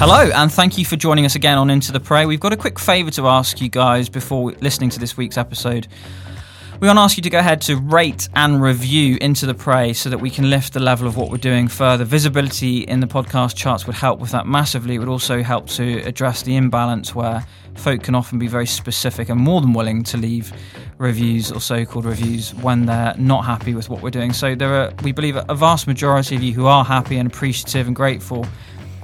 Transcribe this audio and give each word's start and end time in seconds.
Hello, 0.00 0.30
and 0.32 0.52
thank 0.52 0.78
you 0.78 0.84
for 0.84 0.94
joining 0.94 1.24
us 1.24 1.34
again 1.34 1.58
on 1.58 1.70
Into 1.70 1.90
the 1.90 1.98
Prey. 1.98 2.24
We've 2.24 2.38
got 2.38 2.52
a 2.52 2.56
quick 2.56 2.78
favour 2.78 3.10
to 3.10 3.26
ask 3.26 3.60
you 3.60 3.68
guys 3.68 4.08
before 4.08 4.52
listening 4.60 4.90
to 4.90 5.00
this 5.00 5.16
week's 5.16 5.36
episode. 5.36 5.88
We 6.78 6.86
want 6.86 6.98
to 6.98 7.00
ask 7.00 7.16
you 7.16 7.22
to 7.24 7.30
go 7.30 7.40
ahead 7.40 7.60
to 7.62 7.74
rate 7.74 8.28
and 8.36 8.62
review 8.62 9.18
Into 9.20 9.44
the 9.44 9.54
Prey 9.54 9.92
so 9.92 10.08
that 10.08 10.18
we 10.18 10.30
can 10.30 10.50
lift 10.50 10.72
the 10.72 10.78
level 10.78 11.08
of 11.08 11.16
what 11.16 11.32
we're 11.32 11.36
doing 11.38 11.66
further. 11.66 12.04
Visibility 12.04 12.82
in 12.82 13.00
the 13.00 13.08
podcast 13.08 13.56
charts 13.56 13.88
would 13.88 13.96
help 13.96 14.20
with 14.20 14.30
that 14.30 14.46
massively. 14.46 14.94
It 14.94 14.98
would 15.00 15.08
also 15.08 15.42
help 15.42 15.66
to 15.70 15.98
address 16.02 16.42
the 16.42 16.54
imbalance 16.54 17.12
where 17.16 17.44
folk 17.74 18.04
can 18.04 18.14
often 18.14 18.38
be 18.38 18.46
very 18.46 18.68
specific 18.68 19.28
and 19.28 19.40
more 19.40 19.60
than 19.60 19.72
willing 19.72 20.04
to 20.04 20.16
leave 20.16 20.52
reviews 20.98 21.50
or 21.50 21.60
so-called 21.60 22.04
reviews 22.04 22.54
when 22.54 22.86
they're 22.86 23.16
not 23.18 23.44
happy 23.44 23.74
with 23.74 23.88
what 23.88 24.00
we're 24.00 24.10
doing. 24.10 24.32
So 24.32 24.54
there 24.54 24.72
are, 24.74 24.92
we 25.02 25.10
believe, 25.10 25.36
a 25.36 25.56
vast 25.56 25.88
majority 25.88 26.36
of 26.36 26.42
you 26.44 26.52
who 26.52 26.66
are 26.66 26.84
happy 26.84 27.18
and 27.18 27.26
appreciative 27.26 27.88
and 27.88 27.96
grateful 27.96 28.46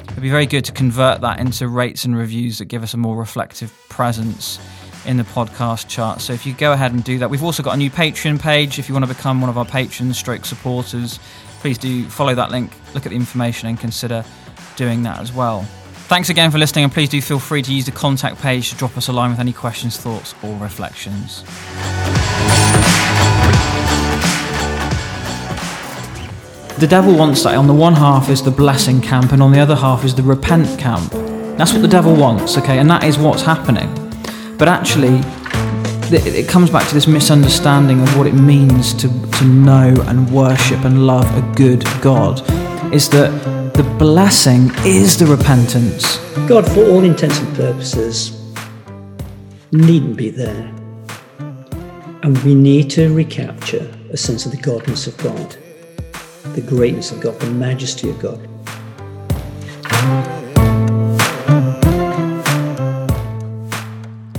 It'd 0.08 0.22
be 0.22 0.30
very 0.30 0.46
good 0.46 0.64
to 0.66 0.72
convert 0.72 1.20
that 1.22 1.40
into 1.40 1.68
rates 1.68 2.04
and 2.04 2.16
reviews 2.16 2.58
that 2.58 2.66
give 2.66 2.82
us 2.82 2.94
a 2.94 2.96
more 2.96 3.16
reflective 3.16 3.72
presence 3.88 4.58
in 5.06 5.16
the 5.16 5.24
podcast 5.24 5.88
chart. 5.88 6.20
So 6.20 6.32
if 6.32 6.46
you 6.46 6.54
go 6.54 6.72
ahead 6.72 6.92
and 6.92 7.02
do 7.02 7.18
that, 7.18 7.28
we've 7.28 7.42
also 7.42 7.62
got 7.62 7.74
a 7.74 7.76
new 7.76 7.90
Patreon 7.90 8.40
page. 8.40 8.78
If 8.78 8.88
you 8.88 8.94
want 8.94 9.06
to 9.06 9.14
become 9.14 9.40
one 9.40 9.50
of 9.50 9.58
our 9.58 9.64
patrons, 9.64 10.18
stroke 10.18 10.44
supporters, 10.44 11.18
please 11.60 11.78
do 11.78 12.08
follow 12.08 12.34
that 12.34 12.50
link, 12.50 12.72
look 12.94 13.06
at 13.06 13.10
the 13.10 13.16
information, 13.16 13.68
and 13.68 13.78
consider 13.78 14.24
doing 14.76 15.02
that 15.02 15.20
as 15.20 15.32
well. 15.32 15.62
Thanks 16.06 16.28
again 16.28 16.50
for 16.50 16.58
listening, 16.58 16.84
and 16.84 16.92
please 16.92 17.08
do 17.08 17.20
feel 17.22 17.38
free 17.38 17.62
to 17.62 17.72
use 17.72 17.86
the 17.86 17.92
contact 17.92 18.40
page 18.40 18.70
to 18.70 18.76
drop 18.76 18.96
us 18.96 19.08
a 19.08 19.12
line 19.12 19.30
with 19.30 19.40
any 19.40 19.52
questions, 19.52 19.96
thoughts, 19.96 20.34
or 20.42 20.54
reflections. 20.58 21.42
The 26.78 26.88
devil 26.88 27.16
wants 27.16 27.44
that. 27.44 27.54
On 27.54 27.68
the 27.68 27.72
one 27.72 27.94
half 27.94 28.28
is 28.28 28.42
the 28.42 28.50
blessing 28.50 29.00
camp, 29.00 29.30
and 29.30 29.40
on 29.40 29.52
the 29.52 29.60
other 29.60 29.76
half 29.76 30.04
is 30.04 30.12
the 30.12 30.24
repent 30.24 30.76
camp. 30.76 31.12
That's 31.56 31.72
what 31.72 31.82
the 31.82 31.88
devil 31.88 32.16
wants, 32.16 32.58
okay? 32.58 32.78
And 32.80 32.90
that 32.90 33.04
is 33.04 33.16
what's 33.16 33.42
happening. 33.42 33.88
But 34.58 34.66
actually, 34.66 35.20
it 36.10 36.48
comes 36.48 36.70
back 36.70 36.88
to 36.88 36.94
this 36.94 37.06
misunderstanding 37.06 38.00
of 38.02 38.18
what 38.18 38.26
it 38.26 38.34
means 38.34 38.92
to, 38.94 39.08
to 39.38 39.44
know 39.44 39.94
and 40.08 40.28
worship 40.32 40.84
and 40.84 41.06
love 41.06 41.24
a 41.36 41.54
good 41.54 41.84
God. 42.02 42.40
Is 42.92 43.08
that 43.10 43.30
the 43.74 43.84
blessing 43.96 44.72
is 44.78 45.16
the 45.16 45.26
repentance. 45.26 46.16
God, 46.48 46.66
for 46.66 46.84
all 46.86 47.04
intents 47.04 47.38
and 47.38 47.54
purposes, 47.54 48.52
needn't 49.70 50.16
be 50.16 50.30
there. 50.30 50.74
And 52.24 52.36
we 52.38 52.56
need 52.56 52.90
to 52.90 53.14
recapture 53.14 53.88
a 54.10 54.16
sense 54.16 54.44
of 54.44 54.50
the 54.50 54.58
godness 54.58 55.06
of 55.06 55.16
God 55.18 55.56
the 56.52 56.60
greatness 56.60 57.10
of 57.10 57.20
God, 57.22 57.40
the 57.40 57.50
majesty 57.50 58.10
of 58.10 58.18
God. 58.18 58.38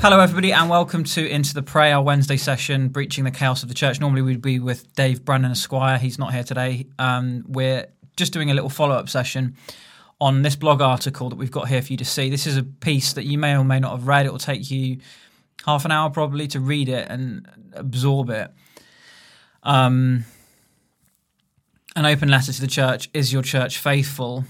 Hello, 0.01 0.19
everybody, 0.19 0.53
and 0.53 0.69
welcome 0.69 1.03
to 1.03 1.27
Into 1.27 1.55
the 1.55 1.63
Prayer 1.63 1.99
Wednesday 1.99 2.37
session, 2.37 2.89
Breaching 2.89 3.23
the 3.23 3.31
Chaos 3.31 3.63
of 3.63 3.69
the 3.69 3.75
Church. 3.75 3.99
Normally, 3.99 4.21
we'd 4.21 4.39
be 4.39 4.59
with 4.59 4.93
Dave 4.93 5.25
Brennan 5.25 5.49
Esquire. 5.49 5.97
He's 5.97 6.19
not 6.19 6.31
here 6.31 6.43
today. 6.43 6.85
Um, 6.99 7.43
we're 7.47 7.87
just 8.15 8.31
doing 8.31 8.51
a 8.51 8.53
little 8.53 8.69
follow 8.69 8.95
up 8.95 9.09
session 9.09 9.55
on 10.21 10.43
this 10.43 10.55
blog 10.55 10.81
article 10.81 11.29
that 11.29 11.37
we've 11.37 11.49
got 11.49 11.67
here 11.67 11.81
for 11.81 11.91
you 11.91 11.97
to 11.97 12.05
see. 12.05 12.29
This 12.29 12.45
is 12.45 12.55
a 12.55 12.63
piece 12.63 13.13
that 13.13 13.25
you 13.25 13.39
may 13.39 13.57
or 13.57 13.63
may 13.63 13.79
not 13.79 13.93
have 13.93 14.07
read. 14.07 14.27
It 14.27 14.31
will 14.31 14.37
take 14.37 14.69
you 14.69 14.99
half 15.65 15.85
an 15.85 15.91
hour 15.91 16.11
probably 16.11 16.47
to 16.49 16.59
read 16.59 16.87
it 16.87 17.07
and 17.09 17.47
absorb 17.73 18.29
it. 18.29 18.53
Um, 19.63 20.25
an 21.95 22.05
open 22.05 22.29
letter 22.29 22.51
to 22.51 22.61
the 22.61 22.67
church 22.67 23.09
is 23.13 23.31
your 23.31 23.41
church 23.41 23.77
faithful? 23.77 24.45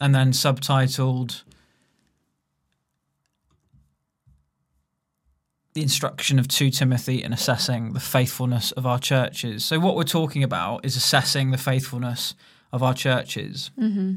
And 0.00 0.14
then 0.14 0.32
subtitled 0.32 1.42
the 5.74 5.82
instruction 5.82 6.38
of 6.38 6.46
2 6.48 6.70
timothy 6.70 7.22
in 7.22 7.32
assessing 7.32 7.92
the 7.92 8.00
faithfulness 8.00 8.70
of 8.72 8.86
our 8.86 8.98
churches. 8.98 9.64
So 9.64 9.80
what 9.80 9.96
we're 9.96 10.04
talking 10.04 10.42
about 10.42 10.84
is 10.84 10.96
assessing 10.96 11.50
the 11.50 11.58
faithfulness 11.58 12.34
of 12.72 12.82
our 12.82 12.94
churches. 12.94 13.70
Mm-hmm. 13.78 14.14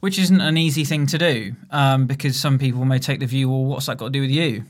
which 0.00 0.18
isn't 0.18 0.40
an 0.40 0.56
easy 0.56 0.84
thing 0.84 1.06
to 1.06 1.18
do 1.18 1.54
um, 1.70 2.06
because 2.06 2.38
some 2.38 2.58
people 2.58 2.86
may 2.86 2.98
take 2.98 3.20
the 3.20 3.26
view 3.26 3.50
well 3.50 3.64
what's 3.64 3.86
that 3.86 3.98
got 3.98 4.06
to 4.06 4.10
do 4.10 4.22
with 4.22 4.30
you? 4.30 4.64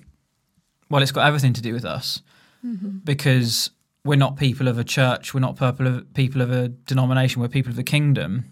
Well 0.88 1.02
it's 1.02 1.12
got 1.12 1.26
everything 1.26 1.52
to 1.54 1.62
do 1.62 1.72
with 1.72 1.84
us. 1.84 2.22
Mm-hmm. 2.64 2.98
because 3.04 3.70
we're 4.04 4.16
not 4.16 4.36
people 4.36 4.68
of 4.68 4.78
a 4.78 4.84
church, 4.84 5.34
we're 5.34 5.40
not 5.40 5.56
people 6.14 6.40
of 6.40 6.50
a 6.50 6.68
denomination, 6.68 7.42
we're 7.42 7.48
people 7.48 7.70
of 7.70 7.76
the 7.76 7.82
kingdom. 7.82 8.44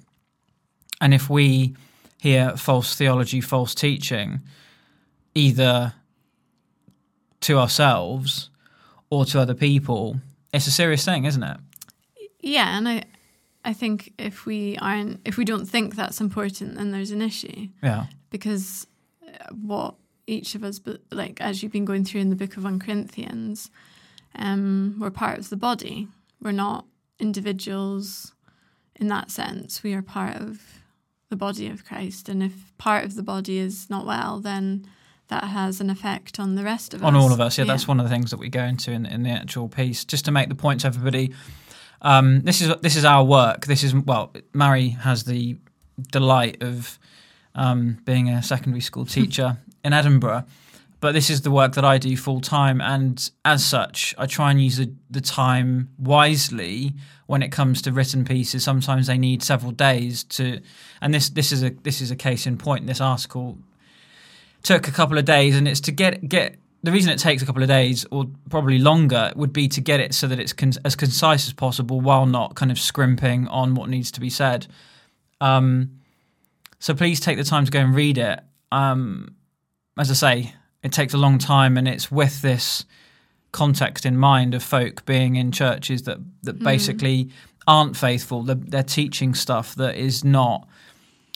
And 1.01 1.15
if 1.15 1.31
we 1.31 1.75
hear 2.21 2.57
false 2.57 2.97
theology, 2.97 3.41
false 3.41 3.75
teaching, 3.75 4.41
either 5.35 5.95
to 7.41 7.59
ourselves 7.59 8.51
or 9.11 9.25
to 9.27 9.41
other 9.41 9.55
people, 9.55 10.21
it's 10.53 10.67
a 10.67 10.73
serious 10.73 11.05
thing, 11.05 11.25
isn't 11.25 11.43
it? 11.43 11.57
Yeah, 12.41 12.77
and 12.77 12.89
I 12.89 13.05
I 13.65 13.73
think 13.73 14.13
if 14.19 14.47
we 14.47 14.77
aren't 14.79 15.21
if 15.25 15.37
we 15.37 15.45
don't 15.45 15.67
think 15.67 15.95
that's 15.95 16.21
important, 16.21 16.77
then 16.77 16.91
there's 16.91 17.11
an 17.11 17.23
issue. 17.23 17.69
Yeah. 17.83 18.07
Because 18.31 18.87
uh, 19.27 19.53
what 19.55 19.95
each 20.27 20.55
of 20.55 20.65
us, 20.65 20.81
like 21.11 21.41
as 21.41 21.63
you've 21.63 21.73
been 21.73 21.85
going 21.85 22.05
through 22.05 22.21
in 22.21 22.31
the 22.31 22.37
book 22.37 22.57
of 22.57 22.65
1 22.65 22.79
Corinthians, 22.79 23.71
um, 24.35 24.97
we're 24.99 25.11
part 25.11 25.39
of 25.39 25.51
the 25.51 25.57
body. 25.57 26.09
We're 26.41 26.53
not 26.53 26.87
individuals 27.19 28.33
in 28.97 29.09
that 29.09 29.31
sense. 29.31 29.83
We 29.83 29.95
are 29.95 30.03
part 30.03 30.37
of 30.37 30.61
the 31.29 31.37
body 31.37 31.69
of 31.69 31.85
Christ. 31.85 32.29
And 32.29 32.43
if 32.43 32.53
part 32.79 33.05
of 33.05 33.15
the 33.15 33.23
body 33.23 33.59
is 33.59 33.91
not 33.91 34.07
well, 34.07 34.41
then 34.41 34.87
that 35.29 35.45
has 35.45 35.81
an 35.81 35.91
effect 35.91 36.41
on 36.41 36.55
the 36.55 36.65
rest 36.65 36.95
of 36.95 37.05
on 37.05 37.15
us. 37.15 37.19
On 37.19 37.23
all 37.23 37.33
of 37.33 37.41
us, 37.41 37.59
yeah, 37.59 37.65
yeah, 37.65 37.73
That's 37.73 37.87
one 37.87 38.01
of 38.01 38.09
the 38.09 38.11
things 38.11 38.31
that 38.31 38.39
we 38.39 38.49
go 38.49 38.63
into 38.63 38.93
in, 38.93 39.07
in 39.07 39.23
the 39.23 39.31
actual 39.31 39.69
piece. 39.69 40.05
Just 40.05 40.25
to 40.25 40.31
make 40.31 40.49
the 40.49 40.55
point 40.55 40.81
to 40.81 40.87
everybody, 40.87 41.35
um, 42.03 42.41
this 42.43 42.61
is 42.61 42.75
this 42.81 42.97
is 42.97 43.05
our 43.05 43.25
work. 43.25 43.67
This 43.67 43.85
is 43.85 43.95
well, 43.95 44.33
Mary 44.55 44.91
has 44.91 45.25
the 45.25 45.57
delight 46.11 46.63
of 46.63 46.99
um, 47.55 47.99
being 48.05 48.31
a 48.31 48.43
secondary 48.43 48.81
school 48.81 49.05
teacher 49.17 49.59
in 49.85 49.93
Edinburgh 49.93 50.45
but 51.01 51.13
this 51.13 51.31
is 51.31 51.43
the 51.43 51.51
work 51.51 51.75
that 51.75 51.85
I 51.85 51.99
do 51.99 52.17
full 52.17 52.41
time, 52.41 52.81
and 52.81 53.31
as 53.45 53.65
such, 53.65 54.15
I 54.19 54.27
try 54.27 54.51
and 54.51 54.61
use 54.61 54.79
the, 54.79 54.93
the 55.11 55.21
time 55.21 55.91
wisely 55.99 56.95
when 57.27 57.43
it 57.43 57.53
comes 57.53 57.83
to 57.83 57.93
written 57.93 58.25
pieces. 58.25 58.65
Sometimes 58.65 59.07
they 59.07 59.19
need 59.19 59.43
several 59.43 59.71
days 59.71 60.25
to, 60.25 60.61
and 61.01 61.15
this 61.15 61.29
this 61.31 61.53
is 61.53 61.63
a 61.63 61.71
this 61.71 62.01
is 62.01 62.11
a 62.11 62.17
case 62.17 62.47
in 62.47 62.59
point. 62.59 62.87
This 62.87 63.01
article 63.01 63.59
took 64.63 64.89
a 64.89 64.93
couple 64.93 65.19
of 65.19 65.25
days, 65.25 65.57
and 65.57 65.69
it's 65.69 65.81
to 65.83 65.93
get 65.93 66.29
get 66.29 66.57
the 66.83 66.93
reason 66.93 67.13
it 67.13 67.19
takes 67.19 67.43
a 67.43 67.47
couple 67.47 67.63
of 67.63 67.69
days 67.69 68.07
or 68.11 68.27
probably 68.51 68.79
longer 68.79 69.33
would 69.37 69.53
be 69.53 69.69
to 69.69 69.81
get 69.81 70.01
it 70.01 70.15
so 70.15 70.27
that 70.27 70.39
it's 70.39 70.53
con- 70.53 70.73
as 70.85 70.95
concise 70.95 71.47
as 71.47 71.53
possible 71.53 72.01
while 72.01 72.25
not 72.25 72.55
kind 72.55 72.71
of 72.71 72.79
scrimping 72.79 73.49
on 73.49 73.75
what 73.75 73.89
needs 73.89 74.13
to 74.13 74.21
be 74.21 74.31
said. 74.31 74.67
Um, 75.41 76.01
so 76.79 76.95
please 76.95 77.19
take 77.19 77.37
the 77.37 77.45
time 77.45 77.65
to 77.65 77.71
go 77.71 77.81
and 77.81 77.95
read 77.95 78.19
it. 78.19 78.41
Um, 78.71 79.35
as 79.99 80.11
I 80.11 80.15
say, 80.15 80.55
it 80.83 80.93
takes 80.93 81.15
a 81.15 81.19
long 81.19 81.39
time, 81.39 81.77
and 81.77 81.89
it's 81.89 82.11
with 82.11 82.43
this 82.43 82.85
context 83.53 84.05
in 84.05 84.17
mind 84.17 84.55
of 84.55 84.63
folk 84.63 85.05
being 85.07 85.37
in 85.37 85.51
churches 85.51 86.03
that 86.03 86.19
that 86.43 86.59
mm. 86.59 86.65
basically 86.65 87.31
aren't 87.67 87.97
faithful. 87.97 88.43
They're, 88.43 88.57
they're, 88.57 88.83
teaching 88.83 89.35
stuff 89.35 89.75
that 89.75 89.97
is 89.97 90.25
not 90.25 90.67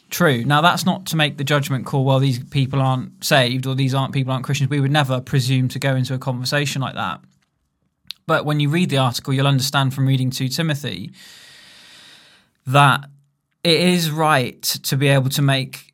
true. 0.09 0.45
Now, 0.45 0.61
that's 0.63 0.87
not 0.87 1.07
to 1.07 1.17
make 1.17 1.37
the 1.37 1.45
judgment 1.45 1.85
call. 1.85 2.05
Well, 2.05 2.21
these 2.21 2.43
people 2.45 2.81
aren't 2.81 3.23
saved, 3.25 3.67
or 3.67 3.75
these 3.75 3.95
aren't 3.95 4.15
people 4.15 4.33
aren't 4.33 4.45
Christians. 4.45 4.71
We 4.71 4.81
would 4.81 4.91
never 4.91 5.21
presume 5.21 5.69
to 5.69 5.79
go 5.79 5.95
into 5.95 6.15
a 6.15 6.19
conversation 6.19 6.81
like 6.81 6.95
that. 6.95 7.21
But 8.27 8.47
when 8.47 8.61
you 8.61 8.71
read 8.71 8.91
the 8.91 8.99
article, 8.99 9.35
you'll 9.35 9.47
understand 9.47 9.93
from 9.93 10.07
reading 10.07 10.31
2 10.31 10.49
Timothy 10.49 11.13
that 12.67 13.05
it 13.65 13.81
is 13.81 14.11
right 14.11 14.63
to 14.63 14.97
be 14.97 15.09
able 15.09 15.31
to 15.31 15.43
make 15.43 15.92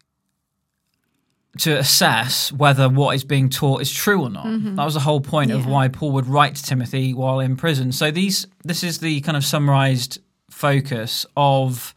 to 1.59 1.79
assess 1.79 2.53
whether 2.53 2.89
what 2.89 3.15
is 3.15 3.25
being 3.25 3.49
taught 3.49 3.81
is 3.81 3.91
true 3.91 4.23
or 4.23 4.31
not. 4.31 4.47
Mm-hmm. 4.47 4.77
That 4.77 4.85
was 4.85 4.95
the 4.95 5.01
whole 5.01 5.21
point 5.21 5.51
yeah. 5.51 5.57
of 5.57 5.67
why 5.67 5.89
Paul 5.89 6.13
would 6.13 6.27
write 6.27 6.57
to 6.57 6.63
Timothy 6.63 7.15
while 7.15 7.41
in 7.41 7.57
prison. 7.57 7.93
So 7.93 8.11
these 8.11 8.47
this 8.65 8.83
is 8.83 8.99
the 8.99 9.21
kind 9.23 9.37
of 9.37 9.45
summarized 9.45 10.21
focus 10.51 11.27
of 11.37 11.95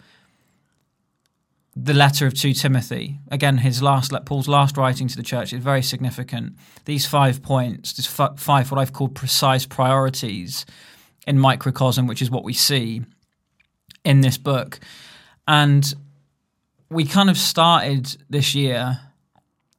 the 1.75 1.93
letter 1.93 2.27
of 2.27 2.33
2 2.33 2.53
Timothy. 2.53 3.19
Again, 3.29 3.59
his 3.59 3.81
last 3.81 4.11
Paul's 4.25 4.47
last 4.47 4.77
writing 4.77 5.07
to 5.07 5.15
the 5.15 5.23
church 5.23 5.53
is 5.53 5.63
very 5.63 5.81
significant. 5.81 6.55
These 6.85 7.05
five 7.05 7.41
points, 7.41 7.93
these 7.93 8.07
five 8.07 8.71
what 8.71 8.79
I've 8.79 8.93
called 8.93 9.15
precise 9.15 9.65
priorities 9.65 10.65
in 11.25 11.39
microcosm, 11.39 12.07
which 12.07 12.21
is 12.21 12.29
what 12.29 12.43
we 12.43 12.53
see 12.53 13.03
in 14.03 14.21
this 14.21 14.37
book. 14.37 14.79
And 15.47 15.93
we 16.89 17.05
kind 17.05 17.29
of 17.29 17.37
started 17.37 18.17
this 18.29 18.53
year 18.53 18.99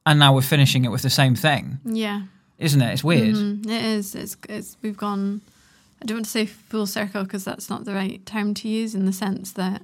and 0.05 0.19
now 0.19 0.33
we're 0.33 0.41
finishing 0.41 0.85
it 0.85 0.89
with 0.89 1.01
the 1.01 1.09
same 1.09 1.35
thing. 1.35 1.79
Yeah, 1.85 2.23
isn't 2.57 2.81
it? 2.81 2.93
It's 2.93 3.03
weird. 3.03 3.35
Mm-hmm. 3.35 3.69
It 3.69 3.85
is. 3.85 4.15
It's, 4.15 4.37
it's 4.49 4.77
we've 4.81 4.97
gone. 4.97 5.41
I 6.01 6.05
don't 6.05 6.17
want 6.17 6.25
to 6.25 6.31
say 6.31 6.45
full 6.45 6.85
circle 6.85 7.23
because 7.23 7.45
that's 7.45 7.69
not 7.69 7.85
the 7.85 7.93
right 7.93 8.25
term 8.25 8.53
to 8.55 8.67
use 8.67 8.93
in 8.93 9.05
the 9.05 9.13
sense 9.13 9.53
that 9.53 9.81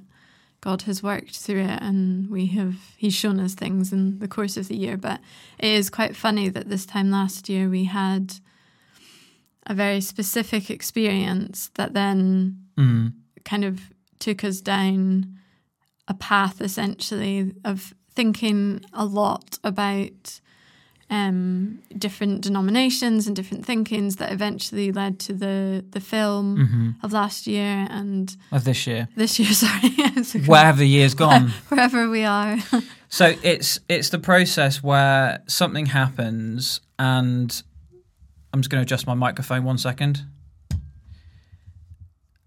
God 0.60 0.82
has 0.82 1.02
worked 1.02 1.36
through 1.38 1.62
it, 1.62 1.80
and 1.82 2.28
we 2.30 2.46
have 2.48 2.74
He's 2.98 3.14
shown 3.14 3.40
us 3.40 3.54
things 3.54 3.92
in 3.92 4.18
the 4.18 4.28
course 4.28 4.56
of 4.58 4.68
the 4.68 4.76
year. 4.76 4.96
But 4.98 5.20
it 5.58 5.68
is 5.70 5.88
quite 5.90 6.14
funny 6.16 6.48
that 6.50 6.68
this 6.68 6.84
time 6.84 7.10
last 7.10 7.48
year 7.48 7.68
we 7.68 7.84
had 7.84 8.34
a 9.66 9.74
very 9.74 10.00
specific 10.00 10.70
experience 10.70 11.70
that 11.74 11.92
then 11.94 12.56
Mm. 12.76 13.12
kind 13.44 13.64
of 13.64 13.80
took 14.18 14.42
us 14.44 14.60
down 14.60 15.36
a 16.08 16.14
path 16.14 16.60
essentially 16.62 17.52
of 17.64 17.94
thinking 18.20 18.84
a 18.92 19.06
lot 19.06 19.58
about 19.64 20.40
um, 21.08 21.78
different 21.96 22.42
denominations 22.42 23.26
and 23.26 23.34
different 23.34 23.64
thinkings 23.64 24.16
that 24.16 24.30
eventually 24.30 24.92
led 24.92 25.18
to 25.18 25.32
the 25.32 25.82
the 25.90 26.00
film 26.00 26.66
hmm 26.66 26.90
of 27.02 27.12
last 27.12 27.46
year 27.46 27.86
and 27.88 28.36
Of 28.52 28.64
this 28.64 28.86
year, 28.86 29.08
this 29.16 29.38
year. 29.38 29.52
Sorry, 29.64 29.90
where 30.46 30.64
have 30.64 30.76
the 30.76 30.86
years 30.86 31.14
gone? 31.14 31.48
wherever 31.68 32.10
we 32.10 32.24
are. 32.24 32.58
So 33.12 33.34
it's 33.42 33.80
it's 33.88 34.10
the 34.10 34.20
process 34.20 34.84
where 34.84 35.42
something 35.48 35.86
happens, 35.86 36.80
and 36.96 37.50
I'm 38.52 38.60
just 38.60 38.70
going 38.70 38.80
to 38.80 38.86
adjust 38.88 39.04
my 39.04 39.14
microphone 39.14 39.64
one 39.64 39.78
second. 39.78 40.22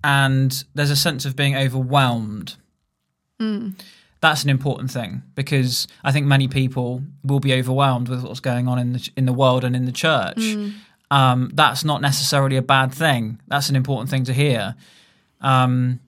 And 0.03 0.63
there's 0.73 0.91
a 0.91 0.95
sense 0.95 1.25
of 1.25 1.35
being 1.35 1.55
overwhelmed. 1.57 2.55
That's 4.23 4.43
an 4.43 4.49
important 4.49 4.89
thing 4.89 5.21
because 5.35 5.85
I 6.03 6.11
think 6.13 6.25
many 6.25 6.47
people 6.47 7.03
will 7.23 7.39
be 7.41 7.53
overwhelmed 7.59 8.07
with 8.07 8.23
what's 8.23 8.39
going 8.39 8.67
on 8.71 8.79
in 8.79 8.93
the 8.93 9.09
in 9.19 9.25
the 9.25 9.33
world 9.33 9.63
and 9.65 9.75
in 9.75 9.85
the 9.85 9.91
church. 9.91 10.41
Um, 11.11 11.51
that's 11.53 11.83
not 11.83 11.99
necessarily 12.01 12.57
a 12.57 12.61
bad 12.61 12.93
thing. 12.93 13.39
That's 13.47 13.69
an 13.69 13.75
important 13.75 14.09
thing 14.09 14.23
to 14.25 14.33
hear. 14.33 14.75
Um, 15.41 15.99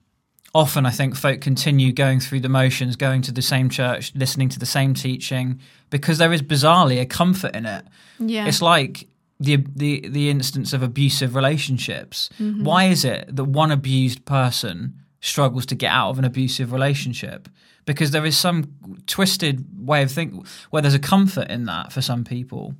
often 0.54 0.86
I 0.86 0.90
think 0.90 1.14
folk 1.16 1.40
continue 1.42 1.92
going 1.92 2.20
through 2.20 2.40
the 2.40 2.48
motions, 2.48 2.96
going 2.96 3.22
to 3.22 3.32
the 3.32 3.42
same 3.42 3.68
church, 3.68 4.12
listening 4.14 4.48
to 4.48 4.58
the 4.58 4.66
same 4.66 4.94
teaching, 4.94 5.60
because 5.90 6.16
there 6.18 6.32
is 6.32 6.42
bizarrely 6.42 6.98
a 7.00 7.06
comfort 7.06 7.54
in 7.54 7.66
it. 7.66 7.84
yeah, 8.18 8.46
It's 8.48 8.62
like 8.62 9.08
the 9.38 9.56
the 9.76 10.08
the 10.08 10.30
instance 10.30 10.72
of 10.72 10.82
abusive 10.82 11.34
relationships. 11.34 12.30
Mm-hmm. 12.40 12.64
Why 12.64 12.84
is 12.84 13.04
it 13.04 13.36
that 13.36 13.44
one 13.44 13.70
abused 13.70 14.24
person 14.24 14.94
struggles 15.20 15.66
to 15.66 15.74
get 15.74 15.90
out 15.92 16.10
of 16.10 16.18
an 16.18 16.24
abusive 16.24 16.72
relationship? 16.72 17.48
Because 17.84 18.10
there 18.10 18.26
is 18.26 18.36
some 18.36 18.74
twisted 19.06 19.64
way 19.86 20.02
of 20.02 20.10
thinking 20.10 20.44
where 20.70 20.82
there's 20.82 20.94
a 20.94 20.98
comfort 20.98 21.48
in 21.48 21.66
that 21.66 21.92
for 21.92 22.02
some 22.02 22.24
people. 22.24 22.74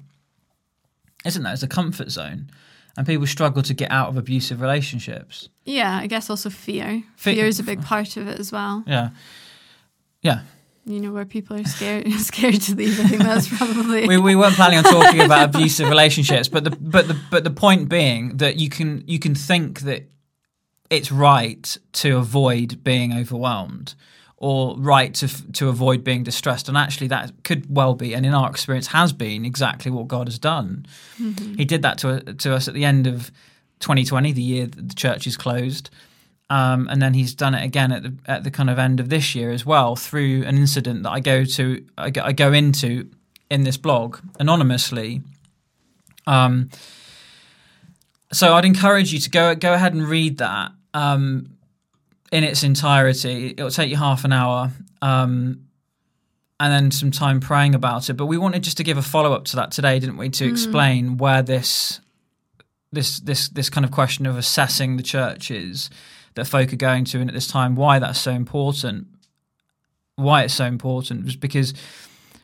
Isn't 1.24 1.42
there? 1.42 1.52
It's 1.52 1.62
a 1.62 1.68
comfort 1.68 2.10
zone. 2.10 2.50
And 2.96 3.06
people 3.06 3.26
struggle 3.26 3.62
to 3.62 3.74
get 3.74 3.90
out 3.90 4.08
of 4.08 4.16
abusive 4.16 4.60
relationships. 4.60 5.48
yeah. 5.64 5.98
I 5.98 6.06
guess 6.06 6.30
also 6.30 6.48
fear. 6.50 7.02
Fe- 7.16 7.34
fear 7.34 7.46
is 7.46 7.60
a 7.60 7.62
big 7.62 7.82
part 7.82 8.16
of 8.16 8.26
it 8.26 8.40
as 8.40 8.50
well. 8.50 8.82
Yeah. 8.86 9.10
Yeah. 10.22 10.40
You 10.86 11.00
know, 11.00 11.12
where 11.12 11.24
people 11.24 11.56
are 11.56 11.64
scared 11.64 12.10
scared 12.18 12.60
to 12.62 12.74
leave. 12.74 12.98
I 13.00 13.08
think 13.08 13.22
that's 13.22 13.48
probably 13.48 14.06
we, 14.06 14.18
we 14.18 14.36
weren't 14.36 14.54
planning 14.54 14.78
on 14.78 14.84
talking 14.84 15.20
about 15.20 15.54
abusive 15.54 15.88
relationships, 15.88 16.48
but 16.48 16.64
the 16.64 16.70
but 16.70 17.08
the 17.08 17.20
but 17.30 17.42
the 17.44 17.50
point 17.50 17.88
being 17.88 18.36
that 18.38 18.56
you 18.56 18.68
can 18.70 19.02
you 19.06 19.18
can 19.18 19.34
think 19.34 19.80
that 19.80 20.04
it's 20.90 21.10
right 21.10 21.76
to 21.94 22.16
avoid 22.16 22.82
being 22.84 23.12
overwhelmed 23.12 23.94
or 24.38 24.76
right 24.78 25.14
to 25.14 25.52
to 25.52 25.68
avoid 25.68 26.04
being 26.04 26.22
distressed, 26.22 26.68
and 26.68 26.76
actually 26.76 27.08
that 27.08 27.32
could 27.42 27.74
well 27.74 27.94
be, 27.94 28.14
and 28.14 28.26
in 28.26 28.34
our 28.34 28.50
experience 28.50 28.88
has 28.88 29.12
been 29.12 29.44
exactly 29.44 29.90
what 29.90 30.08
God 30.08 30.28
has 30.28 30.38
done. 30.38 30.86
He 31.56 31.64
did 31.64 31.82
that 31.82 31.98
to 31.98 32.20
to 32.20 32.54
us 32.54 32.68
at 32.68 32.74
the 32.74 32.84
end 32.84 33.06
of 33.06 33.30
2020, 33.80 34.32
the 34.32 34.42
year 34.42 34.66
that 34.66 34.88
the 34.88 34.94
church 34.94 35.26
is 35.26 35.36
closed. 35.36 35.90
Um, 36.48 36.86
and 36.88 37.02
then 37.02 37.14
he's 37.14 37.34
done 37.34 37.54
it 37.54 37.64
again 37.64 37.90
at 37.90 38.02
the 38.04 38.14
at 38.26 38.44
the 38.44 38.50
kind 38.50 38.70
of 38.70 38.78
end 38.78 39.00
of 39.00 39.08
this 39.08 39.34
year 39.34 39.50
as 39.50 39.66
well 39.66 39.96
through 39.96 40.44
an 40.44 40.56
incident 40.56 41.02
that 41.02 41.10
I 41.10 41.18
go 41.18 41.44
to 41.44 41.84
I 41.98 42.10
go, 42.10 42.22
I 42.22 42.32
go 42.32 42.52
into 42.52 43.10
in 43.50 43.64
this 43.64 43.76
blog 43.76 44.18
anonymously. 44.38 45.22
Um, 46.26 46.70
so 48.32 48.54
I'd 48.54 48.64
encourage 48.64 49.12
you 49.12 49.18
to 49.18 49.30
go 49.30 49.54
go 49.56 49.72
ahead 49.72 49.92
and 49.92 50.06
read 50.06 50.38
that 50.38 50.70
um, 50.96 51.50
in 52.32 52.42
its 52.42 52.62
entirety. 52.62 53.50
It'll 53.50 53.70
take 53.70 53.90
you 53.90 53.96
half 53.96 54.24
an 54.24 54.32
hour, 54.32 54.72
um, 55.02 55.66
and 56.58 56.72
then 56.72 56.90
some 56.90 57.10
time 57.10 57.38
praying 57.38 57.74
about 57.74 58.08
it. 58.08 58.14
But 58.14 58.26
we 58.26 58.38
wanted 58.38 58.62
just 58.62 58.78
to 58.78 58.84
give 58.84 58.96
a 58.96 59.02
follow 59.02 59.34
up 59.34 59.44
to 59.46 59.56
that 59.56 59.70
today, 59.70 59.98
didn't 59.98 60.16
we? 60.16 60.30
To 60.30 60.48
explain 60.48 61.18
where 61.18 61.42
this 61.42 62.00
this 62.92 63.20
this 63.20 63.50
this 63.50 63.68
kind 63.68 63.84
of 63.84 63.90
question 63.90 64.24
of 64.24 64.38
assessing 64.38 64.96
the 64.96 65.02
churches 65.02 65.90
that 66.34 66.46
folk 66.46 66.72
are 66.72 66.76
going 66.76 67.04
to 67.04 67.20
and 67.20 67.28
at 67.28 67.34
this 67.34 67.46
time, 67.46 67.76
why 67.76 67.98
that's 67.98 68.18
so 68.18 68.30
important, 68.30 69.06
why 70.16 70.44
it's 70.44 70.54
so 70.54 70.64
important, 70.64 71.24
was 71.26 71.36
because 71.36 71.74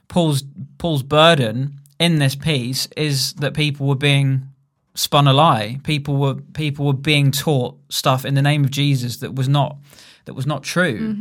Paul's 0.08 0.44
Paul's 0.76 1.02
burden 1.02 1.80
in 1.98 2.18
this 2.18 2.34
piece 2.34 2.86
is 2.98 3.32
that 3.34 3.54
people 3.54 3.86
were 3.86 3.94
being 3.94 4.51
spun 4.94 5.26
a 5.26 5.32
lie. 5.32 5.78
People 5.84 6.16
were 6.16 6.34
people 6.34 6.86
were 6.86 6.92
being 6.92 7.30
taught 7.30 7.78
stuff 7.88 8.24
in 8.24 8.34
the 8.34 8.42
name 8.42 8.64
of 8.64 8.70
Jesus 8.70 9.18
that 9.18 9.34
was 9.34 9.48
not 9.48 9.76
that 10.24 10.34
was 10.34 10.46
not 10.46 10.62
true. 10.62 11.16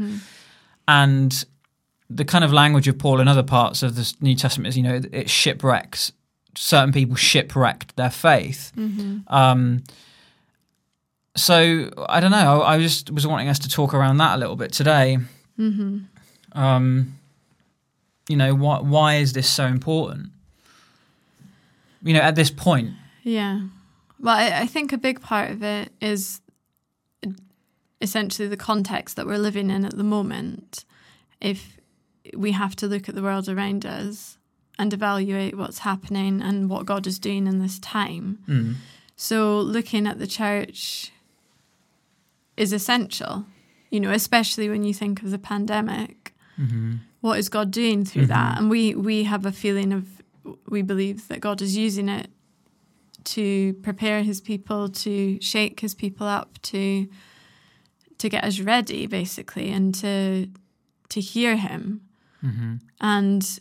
And 0.88 1.46
the 2.10 2.26
kind 2.26 2.44
of 2.44 2.52
language 2.52 2.88
of 2.88 2.98
Paul 2.98 3.22
in 3.22 3.28
other 3.28 3.44
parts 3.44 3.82
of 3.84 3.96
the 3.96 4.14
New 4.20 4.36
Testament 4.36 4.68
is, 4.68 4.78
you 4.78 4.84
know, 4.84 5.00
it 5.12 5.30
shipwrecks. 5.30 6.12
Certain 6.58 6.92
people 6.92 7.16
shipwrecked 7.16 7.96
their 7.96 8.10
faith. 8.10 8.74
Um, 9.28 9.84
so 11.38 11.90
I 12.10 12.20
don't 12.20 12.32
know. 12.32 12.62
I 12.62 12.78
just 12.80 13.10
was 13.12 13.26
wanting 13.26 13.48
us 13.48 13.60
to 13.60 13.70
talk 13.70 13.94
around 13.94 14.18
that 14.18 14.36
a 14.36 14.38
little 14.38 14.58
bit 14.58 14.74
today. 14.74 15.18
Um, 16.54 17.18
you 18.28 18.36
know, 18.36 18.54
why 18.54 18.80
why 18.80 19.16
is 19.16 19.32
this 19.32 19.50
so 19.50 19.66
important? 19.66 20.30
You 22.04 22.14
know, 22.16 22.20
at 22.22 22.36
this 22.36 22.50
point, 22.52 22.92
Yeah. 23.24 23.62
Well, 24.20 24.36
I, 24.36 24.62
I 24.62 24.66
think 24.68 24.94
a 24.94 24.98
big 24.98 25.22
part 25.22 25.52
of 25.52 25.64
it 25.64 25.92
is 26.02 26.42
essentially 28.02 28.48
the 28.48 28.58
context 28.58 29.16
that 29.16 29.26
we're 29.26 29.38
living 29.38 29.70
in 29.70 29.86
at 29.86 29.98
the 29.98 30.04
moment. 30.04 30.86
If 31.40 31.78
we 32.36 32.52
have 32.52 32.76
to 32.78 32.88
look 32.88 33.10
at 33.10 33.16
the 33.16 33.22
world 33.22 33.50
around 33.50 33.86
us 33.86 34.38
and 34.80 34.94
evaluate 34.94 35.58
what's 35.58 35.80
happening 35.80 36.42
and 36.42 36.70
what 36.70 36.86
God 36.86 37.06
is 37.08 37.20
doing 37.20 37.48
in 37.48 37.60
this 37.60 37.80
time. 37.80 38.40
mm, 38.48 38.76
So, 39.16 39.60
looking 39.60 40.08
at 40.08 40.18
the 40.20 40.28
church 40.28 41.12
is 42.58 42.74
essential, 42.74 43.46
you 43.90 44.00
know, 44.00 44.12
especially 44.12 44.70
when 44.70 44.84
you 44.84 44.94
think 44.94 45.22
of 45.24 45.32
the 45.32 45.40
pandemic. 45.40 46.34
mm-hmm, 46.60 46.96
What 47.22 47.38
is 47.40 47.50
God 47.50 47.72
doing 47.72 48.06
through 48.06 48.28
that? 48.28 48.58
And 48.58 48.70
we, 48.70 48.96
we 48.96 49.24
have 49.24 49.46
a 49.46 49.52
feeling 49.52 49.92
of, 49.94 50.22
we 50.68 50.82
believe 50.82 51.28
that 51.28 51.40
God 51.40 51.62
is 51.62 51.76
using 51.78 52.10
it 52.10 52.30
to 53.26 53.74
prepare 53.76 54.24
his 54.24 54.42
people, 54.42 54.90
to 54.90 55.40
shake 55.42 55.80
his 55.80 55.96
people 55.96 56.28
up, 56.28 56.62
to 56.64 57.08
to 58.18 58.30
get 58.30 58.44
us 58.44 58.60
ready, 58.60 59.08
basically, 59.08 59.72
and 59.72 59.96
to 59.96 60.48
to 61.10 61.20
hear 61.22 61.56
him. 61.58 62.02
mm-hmm, 62.44 62.76
And 63.00 63.60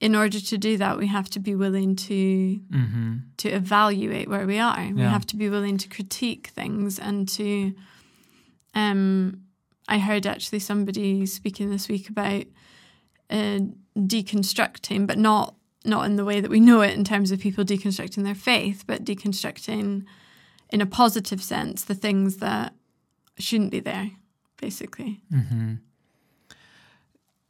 in 0.00 0.14
order 0.14 0.38
to 0.38 0.58
do 0.58 0.76
that, 0.76 0.98
we 0.98 1.06
have 1.06 1.30
to 1.30 1.40
be 1.40 1.54
willing 1.54 1.96
to 1.96 2.60
mm-hmm, 2.70 3.14
to 3.38 3.48
evaluate 3.48 4.28
where 4.28 4.46
we 4.46 4.58
are. 4.58 4.90
We 4.92 5.02
have 5.02 5.26
to 5.26 5.36
be 5.36 5.48
willing 5.48 5.78
to 5.78 5.88
critique 5.88 6.48
things 6.48 6.98
and 6.98 7.28
to. 7.30 7.74
Um, 8.74 9.40
I 9.86 9.98
heard 9.98 10.26
actually 10.26 10.60
somebody 10.60 11.26
speaking 11.26 11.70
this 11.70 11.88
week 11.88 12.08
about 12.08 12.44
uh, 13.30 13.58
deconstructing, 13.96 15.06
but 15.06 15.18
not 15.18 15.54
not 15.84 16.06
in 16.06 16.16
the 16.16 16.24
way 16.24 16.40
that 16.40 16.50
we 16.50 16.60
know 16.60 16.80
it 16.80 16.94
in 16.94 17.04
terms 17.04 17.30
of 17.30 17.40
people 17.40 17.64
deconstructing 17.64 18.24
their 18.24 18.34
faith, 18.34 18.84
but 18.86 19.04
deconstructing 19.04 20.04
in 20.70 20.80
a 20.80 20.86
positive 20.86 21.42
sense 21.42 21.84
the 21.84 21.94
things 21.94 22.38
that 22.38 22.74
shouldn't 23.38 23.70
be 23.70 23.80
there, 23.80 24.10
basically. 24.60 25.20
mm-hmm. 25.32 25.74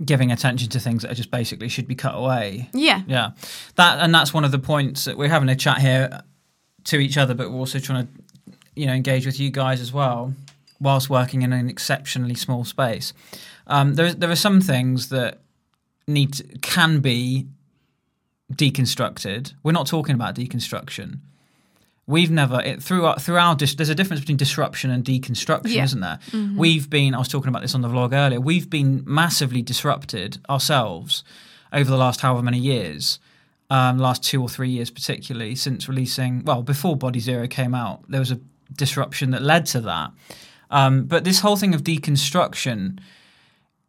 Giving 0.04 0.32
attention 0.32 0.68
to 0.70 0.80
things 0.80 1.02
that 1.02 1.12
are 1.12 1.14
just 1.14 1.30
basically 1.30 1.68
should 1.68 1.86
be 1.86 1.94
cut 1.94 2.14
away. 2.16 2.68
Yeah, 2.72 3.02
Yeah, 3.06 3.30
that 3.76 4.00
and 4.00 4.12
that's 4.12 4.34
one 4.34 4.44
of 4.44 4.50
the 4.50 4.58
points 4.58 5.04
that 5.04 5.16
we're 5.16 5.28
having 5.28 5.48
a 5.48 5.54
chat 5.54 5.78
here 5.78 6.20
to 6.84 6.98
each 6.98 7.16
other, 7.16 7.32
but 7.32 7.50
we're 7.50 7.58
also 7.58 7.78
trying 7.78 8.06
to, 8.06 8.52
you 8.74 8.86
know, 8.86 8.92
engage 8.92 9.24
with 9.24 9.38
you 9.38 9.50
guys 9.50 9.80
as 9.80 9.92
well, 9.92 10.34
whilst 10.80 11.08
working 11.08 11.42
in 11.42 11.52
an 11.52 11.70
exceptionally 11.70 12.34
small 12.34 12.64
space. 12.64 13.12
Um, 13.68 13.94
there, 13.94 14.12
there 14.12 14.30
are 14.30 14.36
some 14.36 14.60
things 14.60 15.08
that 15.10 15.40
need 16.06 16.34
to, 16.34 16.58
can 16.58 17.00
be 17.00 17.46
deconstructed. 18.56 19.52
We're 19.62 19.72
not 19.72 19.86
talking 19.86 20.14
about 20.14 20.34
deconstruction. 20.34 21.18
We've 22.06 22.30
never 22.30 22.60
it, 22.60 22.82
through 22.82 23.06
our, 23.06 23.18
through 23.18 23.38
our 23.38 23.54
dis, 23.54 23.74
there's 23.74 23.88
a 23.88 23.94
difference 23.94 24.20
between 24.20 24.36
disruption 24.36 24.90
and 24.90 25.02
deconstruction, 25.04 25.74
Yeah. 25.74 25.84
isn't 25.84 26.00
there? 26.00 26.18
We've 26.54 26.88
been 26.90 27.14
I 27.14 27.18
was 27.18 27.28
talking 27.28 27.48
about 27.48 27.62
this 27.62 27.74
on 27.74 27.80
the 27.80 27.88
vlog 27.88 28.12
earlier. 28.12 28.40
We've 28.40 28.68
been 28.68 29.02
massively 29.06 29.62
disrupted 29.62 30.38
ourselves 30.50 31.24
over 31.72 31.90
the 31.90 31.96
last 31.96 32.20
however 32.20 32.42
many 32.42 32.58
years, 32.58 33.18
um, 33.70 33.98
last 33.98 34.22
two 34.22 34.42
or 34.42 34.50
three 34.50 34.68
years 34.68 34.90
particularly 34.90 35.54
since 35.54 35.88
releasing. 35.88 36.44
Well, 36.44 36.62
before 36.62 36.94
Body 36.96 37.20
Zero 37.20 37.46
came 37.48 37.74
out, 37.74 38.04
there 38.06 38.20
was 38.20 38.30
a 38.30 38.38
disruption 38.76 39.30
that 39.30 39.40
led 39.42 39.64
to 39.66 39.80
that. 39.80 40.10
Um, 40.70 41.04
but 41.04 41.24
this 41.24 41.40
whole 41.40 41.56
thing 41.56 41.74
of 41.74 41.82
deconstruction 41.84 42.98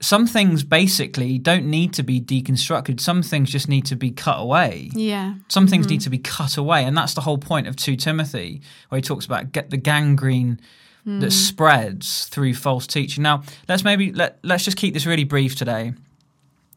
some 0.06 0.28
things 0.28 0.64
basically 0.64 1.40
don't 1.40 1.66
need 1.66 1.92
to 1.94 2.04
be 2.04 2.22
deconstructed. 2.22 3.00
Some 3.00 3.24
things 3.24 3.50
just 3.50 3.68
need 3.68 3.88
to 3.88 3.96
be 3.96 4.12
cut 4.12 4.40
away. 4.40 4.92
Yeah. 4.94 5.34
Some 5.48 5.66
things 5.66 5.88
mm-hmm. 5.88 5.94
need 5.94 6.02
to 6.02 6.12
be 6.12 6.20
cut 6.20 6.58
away, 6.58 6.84
and 6.84 6.96
that's 6.96 7.16
the 7.16 7.22
whole 7.22 7.40
point 7.40 7.66
of 7.66 7.76
2 7.76 7.96
Timothy, 7.96 8.62
where 8.90 8.98
he 8.98 9.02
talks 9.02 9.26
about 9.26 9.52
get 9.52 9.72
the 9.72 9.78
gangrene 9.78 10.60
that 11.06 11.32
mm. 11.32 11.32
spreads 11.32 12.26
through 12.28 12.54
false 12.54 12.86
teaching. 12.86 13.24
Now, 13.24 13.42
let's 13.68 13.84
maybe 13.84 14.12
let 14.12 14.38
let's 14.44 14.64
just 14.64 14.78
keep 14.78 14.94
this 14.94 15.08
really 15.08 15.24
brief 15.24 15.56
today. 15.56 15.94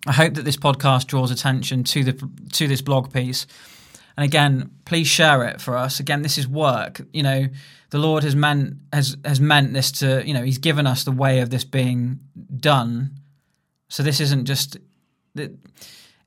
I 0.07 0.13
hope 0.13 0.33
that 0.35 0.47
this 0.47 0.57
podcast 0.57 1.07
draws 1.07 1.31
attention 1.31 1.85
to 1.85 2.05
the 2.05 2.31
to 2.53 2.67
this 2.67 2.81
blog 2.81 3.13
piece. 3.13 3.47
And 4.17 4.25
again, 4.25 4.71
please 4.87 5.07
share 5.07 5.45
it 5.45 5.61
for 5.61 5.77
us. 5.77 6.01
Again, 6.01 6.23
this 6.23 6.39
is 6.39 6.49
work. 6.49 7.03
You 7.13 7.23
know, 7.23 7.49
the 7.91 7.99
Lord 7.99 8.25
has 8.25 8.35
meant 8.35 8.79
has 8.93 9.17
has 9.25 9.39
meant 9.39 9.75
this 9.75 9.93
to, 9.93 10.27
you 10.27 10.35
know, 10.35 10.43
he's 10.43 10.59
given 10.59 10.87
us 10.87 11.05
the 11.05 11.13
way 11.13 11.41
of 11.41 11.51
this 11.51 11.65
being 11.65 12.21
done. 12.57 13.18
So 13.89 14.03
this 14.03 14.21
isn't 14.21 14.45
just 14.45 14.77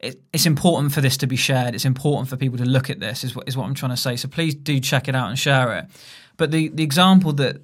it, 0.02 0.20
it's 0.34 0.46
important 0.46 0.94
for 0.94 1.02
this 1.02 1.18
to 1.18 1.28
be 1.28 1.36
shared. 1.36 1.76
It's 1.76 1.86
important 1.86 2.28
for 2.28 2.36
people 2.36 2.58
to 2.58 2.66
look 2.66 2.90
at 2.90 3.00
this. 3.00 3.24
Is 3.24 3.36
what 3.36 3.48
is 3.48 3.56
what 3.56 3.66
I'm 3.66 3.76
trying 3.76 3.92
to 3.92 3.98
say. 3.98 4.16
So 4.16 4.28
please 4.28 4.56
do 4.56 4.80
check 4.80 5.08
it 5.08 5.16
out 5.16 5.30
and 5.30 5.38
share 5.38 5.78
it. 5.78 5.86
But 6.38 6.52
the 6.52 6.70
the 6.70 6.84
example 6.84 7.34
that 7.34 7.62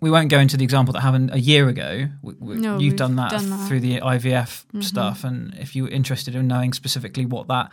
we 0.00 0.10
won't 0.10 0.28
go 0.28 0.38
into 0.38 0.56
the 0.56 0.64
example 0.64 0.92
that 0.92 1.00
happened 1.00 1.30
a 1.32 1.40
year 1.40 1.68
ago. 1.68 2.08
We, 2.22 2.34
we, 2.38 2.54
No, 2.56 2.78
you've 2.78 2.96
done 2.96 3.16
that, 3.16 3.30
done 3.30 3.48
that. 3.48 3.68
through 3.68 3.80
the 3.80 4.00
IVF 4.00 4.66
mm-hmm. 4.66 4.80
stuff, 4.80 5.24
and 5.24 5.54
if 5.54 5.76
you're 5.76 5.88
interested 5.88 6.34
in 6.34 6.46
knowing 6.46 6.72
specifically 6.72 7.24
what 7.24 7.48
that 7.48 7.72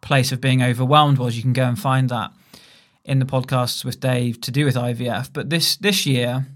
place 0.00 0.32
of 0.32 0.40
being 0.40 0.62
overwhelmed 0.62 1.18
was, 1.18 1.36
you 1.36 1.42
can 1.42 1.52
go 1.52 1.64
and 1.64 1.78
find 1.78 2.08
that 2.08 2.32
in 3.04 3.18
the 3.18 3.24
podcasts 3.24 3.84
with 3.84 4.00
Dave 4.00 4.40
to 4.42 4.50
do 4.50 4.64
with 4.64 4.74
IVF. 4.74 5.30
But 5.32 5.50
this 5.50 5.76
this 5.76 6.06
year, 6.06 6.46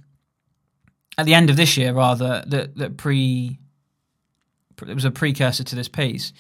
at 1.19 1.27
the 1.27 1.35
end 1.35 1.51
of 1.51 1.57
this 1.57 1.77
year, 1.77 1.93
rather, 1.93 2.43
that 2.47 2.77
that 2.77 2.97
pre 2.97 3.59
it 4.89 4.95
was 4.95 5.05
a 5.05 5.11
precursor 5.11 5.65
to 5.65 5.77
this 5.77 5.89
piece. 5.89 6.33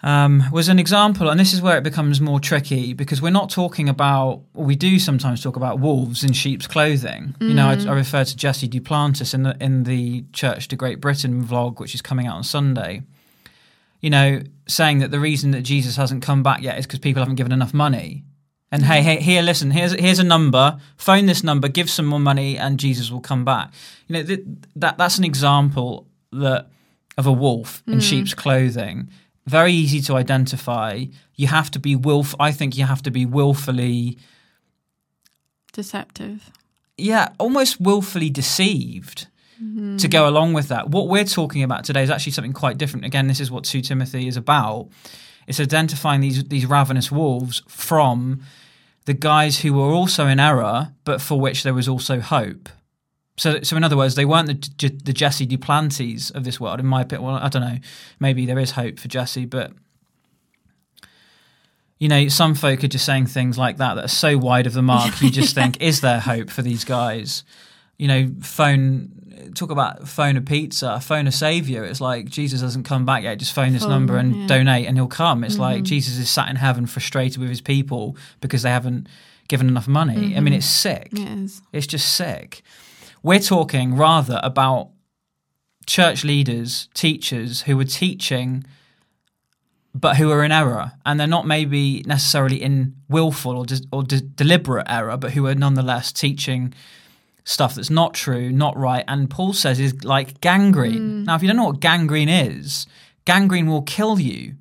Um, 0.00 0.44
was 0.52 0.68
an 0.68 0.78
example, 0.78 1.28
and 1.28 1.40
this 1.40 1.52
is 1.52 1.60
where 1.60 1.76
it 1.76 1.82
becomes 1.82 2.20
more 2.20 2.38
tricky 2.38 2.92
because 2.92 3.20
we're 3.20 3.30
not 3.30 3.50
talking 3.50 3.88
about, 3.88 4.42
we 4.54 4.76
do 4.76 5.00
sometimes 5.00 5.42
talk 5.42 5.56
about 5.56 5.80
wolves 5.80 6.22
in 6.22 6.32
sheep's 6.32 6.68
clothing. 6.68 7.34
You 7.40 7.54
know, 7.54 7.66
I, 7.66 7.72
I 7.72 7.92
refer 7.94 8.22
to 8.22 8.36
Jesse 8.36 8.68
Duplantis 8.68 9.34
in 9.34 9.42
the 9.42 9.56
in 9.60 9.82
the 9.82 10.24
Church 10.32 10.68
to 10.68 10.76
Great 10.76 11.00
Britain 11.00 11.44
vlog, 11.44 11.80
which 11.80 11.96
is 11.96 12.02
coming 12.02 12.28
out 12.28 12.36
on 12.36 12.44
Sunday. 12.44 13.02
You 14.00 14.10
know, 14.10 14.42
saying 14.68 15.00
that 15.00 15.10
the 15.10 15.18
reason 15.18 15.50
that 15.50 15.62
Jesus 15.62 15.96
hasn't 15.96 16.22
come 16.22 16.44
back 16.44 16.62
yet 16.62 16.78
is 16.78 16.86
because 16.86 17.00
people 17.00 17.20
haven't 17.20 17.34
given 17.34 17.50
enough 17.50 17.74
money. 17.74 18.22
And 18.70 18.84
hey, 18.84 19.02
hey, 19.02 19.16
here, 19.16 19.42
listen, 19.42 19.72
here's 19.72 19.92
here's 19.94 20.20
a 20.20 20.24
number. 20.24 20.78
Phone 20.96 21.26
this 21.26 21.42
number, 21.42 21.66
give 21.66 21.90
some 21.90 22.06
more 22.06 22.20
money, 22.20 22.56
and 22.56 22.78
Jesus 22.78 23.10
will 23.10 23.20
come 23.20 23.44
back. 23.44 23.72
You 24.06 24.12
know, 24.14 24.22
th- 24.22 24.44
that 24.76 24.96
that's 24.96 25.18
an 25.18 25.24
example 25.24 26.06
that 26.30 26.68
of 27.18 27.26
a 27.26 27.32
wolf 27.32 27.82
in 27.86 27.98
mm. 27.98 28.02
sheep's 28.02 28.32
clothing. 28.32 29.10
Very 29.44 29.72
easy 29.72 30.00
to 30.02 30.14
identify. 30.14 31.04
You 31.34 31.48
have 31.48 31.70
to 31.72 31.78
be 31.78 31.96
willf. 31.96 32.34
I 32.38 32.52
think 32.52 32.78
you 32.78 32.84
have 32.84 33.02
to 33.02 33.10
be 33.10 33.26
willfully, 33.26 34.18
Deceptive. 35.72 36.50
yeah, 36.96 37.30
almost 37.38 37.80
willfully 37.80 38.30
deceived 38.30 39.26
to 39.58 40.06
go 40.06 40.20
mm-hmm. 40.20 40.28
along 40.28 40.52
with 40.52 40.68
that. 40.68 40.90
What 40.90 41.08
we're 41.08 41.24
talking 41.24 41.64
about 41.64 41.82
today 41.82 42.04
is 42.04 42.10
actually 42.10 42.32
something 42.32 42.52
quite 42.52 42.78
different. 42.78 43.04
Again, 43.04 43.26
this 43.26 43.40
is 43.40 43.50
what 43.50 43.64
2 43.64 43.80
Timothy 43.80 44.28
is 44.28 44.36
about. 44.36 44.88
It's 45.48 45.58
identifying 45.58 46.20
these 46.20 46.44
these 46.44 46.66
ravenous 46.66 47.10
wolves 47.10 47.62
from 47.66 48.42
the 49.06 49.14
guys 49.14 49.60
who 49.60 49.72
were 49.72 49.90
also 49.90 50.26
in 50.26 50.38
error, 50.38 50.92
but 51.04 51.20
for 51.20 51.40
which 51.40 51.64
there 51.64 51.74
was 51.74 51.88
also 51.88 52.20
hope. 52.20 52.68
So, 53.38 53.62
so 53.62 53.76
in 53.76 53.84
other 53.84 53.96
words, 53.96 54.16
they 54.16 54.24
weren't 54.24 54.48
the, 54.48 54.88
the 54.88 55.12
Jesse 55.12 55.46
Duplantis 55.46 56.34
of 56.34 56.44
this 56.44 56.58
world. 56.58 56.80
In 56.80 56.86
my 56.86 57.02
opinion, 57.02 57.26
well, 57.26 57.36
I 57.36 57.48
don't 57.48 57.62
know. 57.62 57.78
Maybe 58.18 58.46
there 58.46 58.58
is 58.58 58.72
hope 58.72 58.98
for 58.98 59.08
Jesse, 59.08 59.46
but 59.46 59.72
you 61.98 62.08
know, 62.08 62.28
some 62.28 62.54
folk 62.54 62.84
are 62.84 62.88
just 62.88 63.04
saying 63.04 63.26
things 63.26 63.56
like 63.56 63.78
that 63.78 63.94
that 63.94 64.04
are 64.04 64.08
so 64.08 64.38
wide 64.38 64.66
of 64.66 64.72
the 64.72 64.82
mark. 64.82 65.20
You 65.22 65.30
just 65.30 65.54
think, 65.54 65.76
is 65.80 66.00
there 66.00 66.20
hope 66.20 66.50
for 66.50 66.62
these 66.62 66.84
guys? 66.84 67.44
You 67.96 68.08
know, 68.08 68.30
phone 68.42 69.52
talk 69.54 69.70
about 69.70 70.08
phone 70.08 70.36
a 70.36 70.40
pizza, 70.40 71.00
phone 71.00 71.26
a 71.26 71.32
savior. 71.32 71.84
It's 71.84 72.00
like 72.00 72.26
Jesus 72.26 72.60
hasn't 72.60 72.86
come 72.86 73.04
back 73.04 73.22
yet. 73.22 73.38
Just 73.38 73.52
phone 73.52 73.72
this 73.72 73.82
Phone, 73.82 73.90
number 73.90 74.16
and 74.16 74.34
yeah. 74.34 74.46
donate, 74.46 74.86
and 74.86 74.96
he'll 74.96 75.06
come. 75.06 75.44
It's 75.44 75.58
like 75.58 75.78
mm-hmm. 75.78 75.84
Jesus 75.84 76.18
is 76.18 76.30
sat 76.30 76.48
in 76.48 76.56
heaven, 76.56 76.86
frustrated 76.86 77.38
with 77.38 77.48
his 77.48 77.60
people 77.60 78.16
because 78.40 78.62
they 78.62 78.70
haven't 78.70 79.08
given 79.48 79.68
enough 79.68 79.88
money. 79.88 80.12
I 80.36 80.40
mean, 80.40 80.46
mm-hmm. 80.46 80.54
it's 80.54 80.66
sick. 80.66 81.08
It 81.12 81.18
is. 81.18 81.62
It's 81.72 81.86
just 81.86 82.14
sick. 82.14 82.62
We're 83.22 83.40
talking 83.40 83.96
rather 83.96 84.40
about 84.42 84.90
church 85.86 86.24
leaders, 86.24 86.88
teachers 86.94 87.62
who 87.62 87.76
were 87.76 87.84
teaching, 87.84 88.64
but 89.94 90.16
who 90.16 90.30
are 90.30 90.44
in 90.44 90.52
error, 90.52 90.92
and 91.04 91.18
they're 91.18 91.26
not 91.26 91.46
maybe 91.46 92.02
necessarily 92.06 92.62
in 92.62 92.94
willful 93.08 93.56
or 93.56 93.66
de- 93.66 93.86
or 93.90 94.02
de- 94.02 94.20
deliberate 94.20 94.86
error, 94.88 95.16
but 95.16 95.32
who 95.32 95.46
are 95.46 95.54
nonetheless 95.54 96.12
teaching 96.12 96.74
stuff 97.44 97.74
that's 97.74 97.90
not 97.90 98.12
true, 98.12 98.52
not 98.52 98.76
right. 98.76 99.04
And 99.08 99.30
Paul 99.30 99.54
says 99.54 99.80
is 99.80 100.04
like 100.04 100.40
gangrene. 100.40 101.22
Mm. 101.22 101.24
Now, 101.24 101.34
if 101.34 101.42
you 101.42 101.48
don't 101.48 101.56
know 101.56 101.64
what 101.64 101.80
gangrene 101.80 102.28
is, 102.28 102.86
gangrene 103.24 103.66
will 103.66 103.82
kill 103.82 104.20
you. 104.20 104.54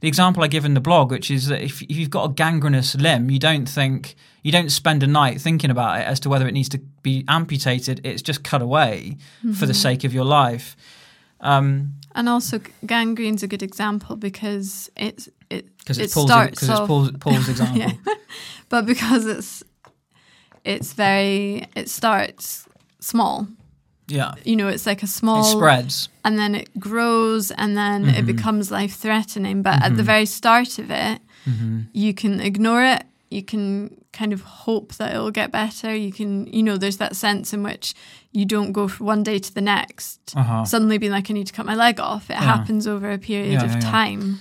The 0.00 0.08
example 0.08 0.44
I 0.44 0.46
give 0.46 0.64
in 0.64 0.74
the 0.74 0.80
blog, 0.80 1.10
which 1.10 1.28
is 1.30 1.48
that 1.48 1.60
if, 1.60 1.82
if 1.82 1.96
you've 1.96 2.10
got 2.10 2.30
a 2.30 2.32
gangrenous 2.32 2.94
limb, 2.94 3.30
you 3.30 3.38
don't 3.40 3.68
think 3.68 4.14
you 4.42 4.52
don't 4.52 4.70
spend 4.70 5.02
a 5.02 5.06
night 5.06 5.40
thinking 5.40 5.70
about 5.70 5.98
it 6.00 6.04
as 6.06 6.20
to 6.20 6.28
whether 6.28 6.46
it 6.46 6.52
needs 6.52 6.68
to 6.70 6.78
be 7.02 7.24
amputated. 7.26 8.00
It's 8.04 8.22
just 8.22 8.44
cut 8.44 8.62
away 8.62 9.16
for 9.54 9.66
the 9.66 9.74
sake 9.74 10.04
of 10.04 10.14
your 10.14 10.24
life. 10.24 10.76
Um, 11.40 11.94
And 12.14 12.28
also, 12.28 12.60
gangrene's 12.86 13.42
a 13.42 13.48
good 13.48 13.62
example 13.62 14.16
because 14.16 14.90
it's 14.96 15.28
it 15.50 15.66
because 15.78 15.98
it 15.98 16.04
it's 16.04 16.14
Paul's 16.14 16.30
starts 16.30 16.50
because 16.60 16.68
it's 16.68 16.86
Paul's, 16.86 17.10
Paul's 17.18 17.48
example. 17.48 17.78
Yeah. 17.78 17.92
but 18.68 18.86
because 18.86 19.26
it's 19.26 19.64
it's 20.64 20.92
very 20.92 21.66
it 21.74 21.88
starts 21.88 22.68
small. 23.00 23.48
Yeah. 24.08 24.34
You 24.44 24.56
know, 24.56 24.68
it's 24.68 24.86
like 24.86 25.02
a 25.02 25.06
small 25.06 25.40
It 25.42 25.52
spreads. 25.52 26.08
and 26.24 26.38
then 26.38 26.54
it 26.54 26.68
grows 26.78 27.50
and 27.50 27.76
then 27.76 28.04
Mm-hmm. 28.04 28.14
it 28.16 28.26
becomes 28.26 28.70
life 28.70 28.94
threatening. 28.96 29.62
But 29.62 29.82
at 29.82 29.96
the 29.96 30.02
very 30.02 30.26
start 30.26 30.78
of 30.78 30.90
it, 30.90 31.20
Mm-hmm. 31.46 31.80
you 31.92 32.12
can 32.14 32.40
ignore 32.40 32.82
it. 32.84 33.04
You 33.30 33.42
can 33.42 34.02
kind 34.12 34.32
of 34.32 34.40
hope 34.40 34.94
that 34.96 35.12
it'll 35.14 35.30
get 35.30 35.50
better. 35.52 35.94
You 35.94 36.12
can, 36.12 36.46
you 36.46 36.62
know, 36.62 36.76
there's 36.78 36.96
that 36.96 37.14
sense 37.16 37.52
in 37.54 37.62
which 37.62 37.94
you 38.32 38.44
don't 38.46 38.72
go 38.72 38.88
from 38.88 39.06
one 39.06 39.22
day 39.22 39.38
to 39.38 39.54
the 39.54 39.60
next, 39.60 40.20
Uh-huh. 40.36 40.64
suddenly 40.64 40.98
being 40.98 41.12
like, 41.12 41.30
I 41.30 41.34
need 41.34 41.46
to 41.46 41.52
cut 41.52 41.66
my 41.66 41.74
leg 41.74 42.00
off. 42.00 42.28
It 42.30 42.36
happens 42.36 42.86
over 42.86 43.10
a 43.10 43.18
period 43.18 43.52
Yeah, 43.52 43.64
of 43.64 43.70
yeah, 43.70 43.80
yeah. 43.82 43.90
time. 43.90 44.38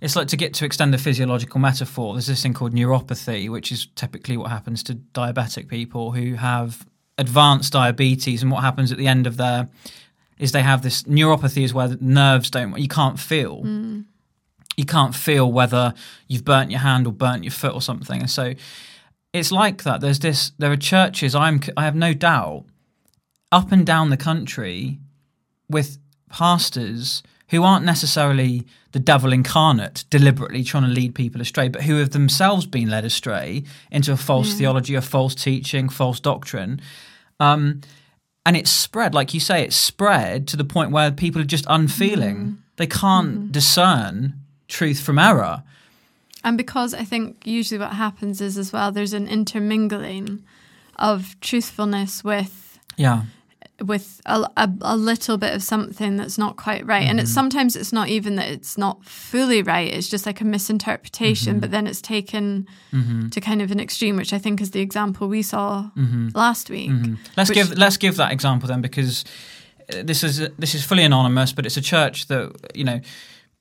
It's 0.00 0.16
like 0.16 0.28
to 0.28 0.36
get 0.36 0.54
to 0.54 0.64
extend 0.64 0.92
the 0.94 0.98
physiological 0.98 1.60
metaphor. 1.60 2.14
There's 2.14 2.26
this 2.26 2.42
thing 2.42 2.54
called 2.54 2.72
neuropathy, 2.74 3.50
which 3.50 3.70
is 3.70 3.86
typically 3.94 4.36
what 4.38 4.50
happens 4.50 4.82
to 4.84 4.94
diabetic 4.94 5.68
people 5.68 6.12
who 6.12 6.34
have 6.36 6.86
advanced 7.20 7.72
diabetes. 7.72 8.42
And 8.42 8.50
what 8.50 8.62
happens 8.62 8.90
at 8.90 8.98
the 8.98 9.06
end 9.06 9.28
of 9.28 9.36
their 9.36 9.68
is 10.38 10.52
they 10.52 10.62
have 10.62 10.82
this 10.82 11.04
neuropathy 11.04 11.62
is 11.62 11.74
where 11.74 11.86
the 11.86 11.98
nerves 12.00 12.50
don't 12.50 12.76
you 12.78 12.88
can't 12.88 13.20
feel. 13.20 13.62
Mm. 13.62 14.06
You 14.76 14.86
can't 14.86 15.14
feel 15.14 15.52
whether 15.52 15.92
you've 16.26 16.44
burnt 16.44 16.70
your 16.70 16.80
hand 16.80 17.06
or 17.06 17.12
burnt 17.12 17.44
your 17.44 17.50
foot 17.50 17.74
or 17.74 17.82
something. 17.82 18.20
And 18.20 18.30
so 18.30 18.54
it's 19.32 19.52
like 19.52 19.82
that. 19.82 20.00
There's 20.00 20.18
this. 20.18 20.52
There 20.58 20.72
are 20.72 20.76
churches. 20.76 21.34
I'm. 21.34 21.60
I 21.76 21.84
have 21.84 21.94
no 21.94 22.14
doubt 22.14 22.64
up 23.52 23.70
and 23.70 23.84
down 23.84 24.10
the 24.10 24.16
country 24.16 24.98
with 25.68 25.98
pastors 26.30 27.22
who 27.50 27.62
aren't 27.64 27.84
necessarily 27.84 28.64
the 28.92 29.00
devil 29.00 29.32
incarnate, 29.32 30.04
deliberately 30.08 30.62
trying 30.62 30.84
to 30.84 30.88
lead 30.88 31.14
people 31.14 31.40
astray, 31.40 31.68
but 31.68 31.82
who 31.82 31.96
have 31.96 32.10
themselves 32.10 32.64
been 32.64 32.88
led 32.88 33.04
astray 33.04 33.64
into 33.90 34.12
a 34.12 34.16
false 34.16 34.54
theology, 34.54 34.94
a 34.94 35.02
false 35.02 35.34
teaching, 35.34 35.88
false 35.88 36.20
doctrine. 36.20 36.80
Um, 37.40 37.80
and 38.46 38.56
it's 38.56 38.70
spread, 38.70 39.14
like 39.14 39.34
you 39.34 39.40
say, 39.40 39.64
it's 39.64 39.76
spread 39.76 40.48
to 40.48 40.56
the 40.56 40.64
point 40.64 40.92
where 40.92 41.10
people 41.10 41.40
are 41.40 41.44
just 41.44 41.66
unfeeling. 41.68 42.58
They 42.76 42.86
can't 42.86 43.52
discern 43.52 44.34
truth 44.68 45.00
from 45.00 45.18
error. 45.18 45.62
And 46.42 46.56
because 46.56 46.94
I 46.94 47.04
think 47.04 47.46
usually 47.46 47.78
what 47.78 47.92
happens 47.92 48.40
is 48.40 48.56
as 48.56 48.72
well, 48.72 48.92
there's 48.92 49.12
an 49.12 49.28
intermingling 49.28 50.42
of 50.96 51.38
truthfulness 51.40 52.24
with 52.24 52.78
Yeah. 52.96 53.24
With 53.84 54.20
a, 54.26 54.40
a, 54.56 54.70
a 54.82 54.96
little 54.96 55.36
bit 55.38 55.54
of 55.54 55.62
something 55.62 56.16
that's 56.16 56.36
not 56.38 56.56
quite 56.56 56.84
right. 56.86 57.02
And 57.04 57.18
Mm-hmm. 57.18 57.24
it's 57.24 57.32
sometimes 57.32 57.76
it's 57.76 57.92
not 57.92 58.08
even 58.08 58.36
that 58.36 58.48
it's 58.48 58.76
not 58.78 59.04
fully 59.04 59.62
right. 59.62 59.92
It's 59.92 60.08
just 60.08 60.26
like 60.26 60.40
a 60.40 60.44
misinterpretation, 60.44 61.54
Mm-hmm. 61.54 61.60
but 61.60 61.70
then 61.70 61.86
it's 61.86 62.00
taken 62.00 62.66
to 63.30 63.40
kind 63.40 63.62
of 63.62 63.70
an 63.70 63.80
extreme, 63.80 64.16
which 64.16 64.32
I 64.32 64.38
think 64.38 64.60
is 64.60 64.70
the 64.72 64.80
example 64.80 65.28
we 65.28 65.42
saw 65.42 65.90
last 66.34 66.70
week. 66.70 66.90
Let's 67.36 67.50
Which- 67.50 67.56
give 67.58 67.78
let's 67.78 67.96
give 67.96 68.16
that 68.16 68.32
example 68.32 68.68
then, 68.68 68.80
because 68.80 69.24
uh, 69.92 70.02
this 70.04 70.22
is 70.24 70.38
this 70.58 70.74
is 70.74 70.84
fully 70.84 71.04
anonymous, 71.04 71.52
but 71.52 71.64
it's 71.66 71.76
a 71.76 71.82
church 71.82 72.26
that 72.26 72.52
you 72.74 72.84
know. 72.84 73.00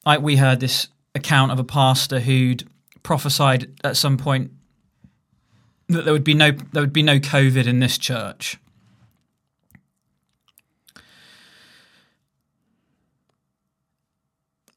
I, 0.06 0.18
we 0.18 0.38
heard 0.38 0.60
this 0.62 0.88
account 1.14 1.52
of 1.52 1.60
a 1.60 1.64
pastor 1.64 2.20
who'd 2.22 2.64
prophesied 3.04 3.68
at 3.84 3.98
some 3.98 4.18
point 4.18 4.52
that 5.90 6.06
there 6.06 6.14
would 6.14 6.24
be 6.24 6.34
no 6.34 6.52
there 6.52 6.82
would 6.82 6.94
be 6.94 7.04
no 7.04 7.20
COVID 7.20 7.66
in 7.68 7.80
this 7.80 7.98
church. 7.98 8.58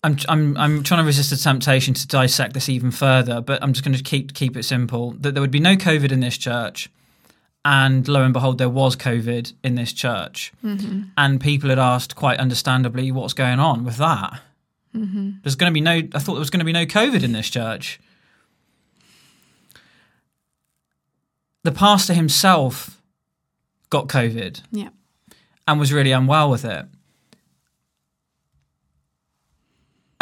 I'm 0.04 0.16
I'm 0.28 0.56
I'm 0.56 0.82
trying 0.82 1.00
to 1.00 1.06
resist 1.06 1.30
the 1.30 1.36
temptation 1.36 1.94
to 1.94 2.06
dissect 2.06 2.54
this 2.54 2.68
even 2.68 2.90
further, 2.90 3.40
but 3.40 3.62
I'm 3.62 3.72
just 3.72 3.84
going 3.84 3.96
to 3.96 4.02
keep 4.02 4.34
keep 4.34 4.56
it 4.56 4.64
simple. 4.64 5.12
That 5.12 5.34
there 5.34 5.40
would 5.40 5.50
be 5.52 5.60
no 5.60 5.76
COVID 5.76 6.10
in 6.10 6.18
this 6.20 6.36
church, 6.36 6.90
and 7.64 8.06
lo 8.08 8.22
and 8.24 8.32
behold, 8.32 8.58
there 8.58 8.68
was 8.68 8.96
COVID 8.96 9.52
in 9.62 9.76
this 9.76 9.92
church, 9.92 10.52
Mm-hmm. 10.64 11.02
and 11.16 11.40
people 11.40 11.68
had 11.70 11.78
asked 11.78 12.16
quite 12.16 12.38
understandably, 12.40 13.12
"What's 13.12 13.32
going 13.34 13.60
on 13.60 13.84
with 13.84 13.96
that?" 13.98 14.40
Mm-hmm. 14.94 15.30
There's 15.42 15.54
going 15.54 15.70
to 15.70 15.74
be 15.74 15.80
no. 15.80 16.02
I 16.14 16.18
thought 16.18 16.34
there 16.34 16.40
was 16.40 16.50
going 16.50 16.58
to 16.66 16.66
be 16.66 16.72
no 16.72 16.84
COVID 16.84 17.22
in 17.22 17.30
this 17.32 17.48
church. 17.48 18.00
The 21.62 21.72
pastor 21.72 22.12
himself 22.14 23.00
got 23.88 24.08
COVID 24.08 24.62
Yeah. 24.72 24.88
and 25.68 25.78
was 25.78 25.92
really 25.92 26.10
unwell 26.12 26.50
with 26.50 26.64
it. 26.64 26.86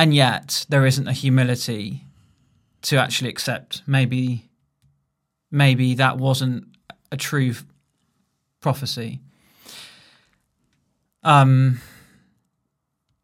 And 0.00 0.14
yet 0.14 0.64
there 0.70 0.86
isn't 0.86 1.06
a 1.06 1.12
humility 1.12 2.06
to 2.82 2.96
actually 2.96 3.28
accept. 3.28 3.82
Maybe 3.86 4.48
maybe 5.50 5.92
that 5.96 6.16
wasn't 6.16 6.64
a 7.12 7.18
true 7.18 7.52
prophecy. 8.60 9.20
Um 11.22 11.82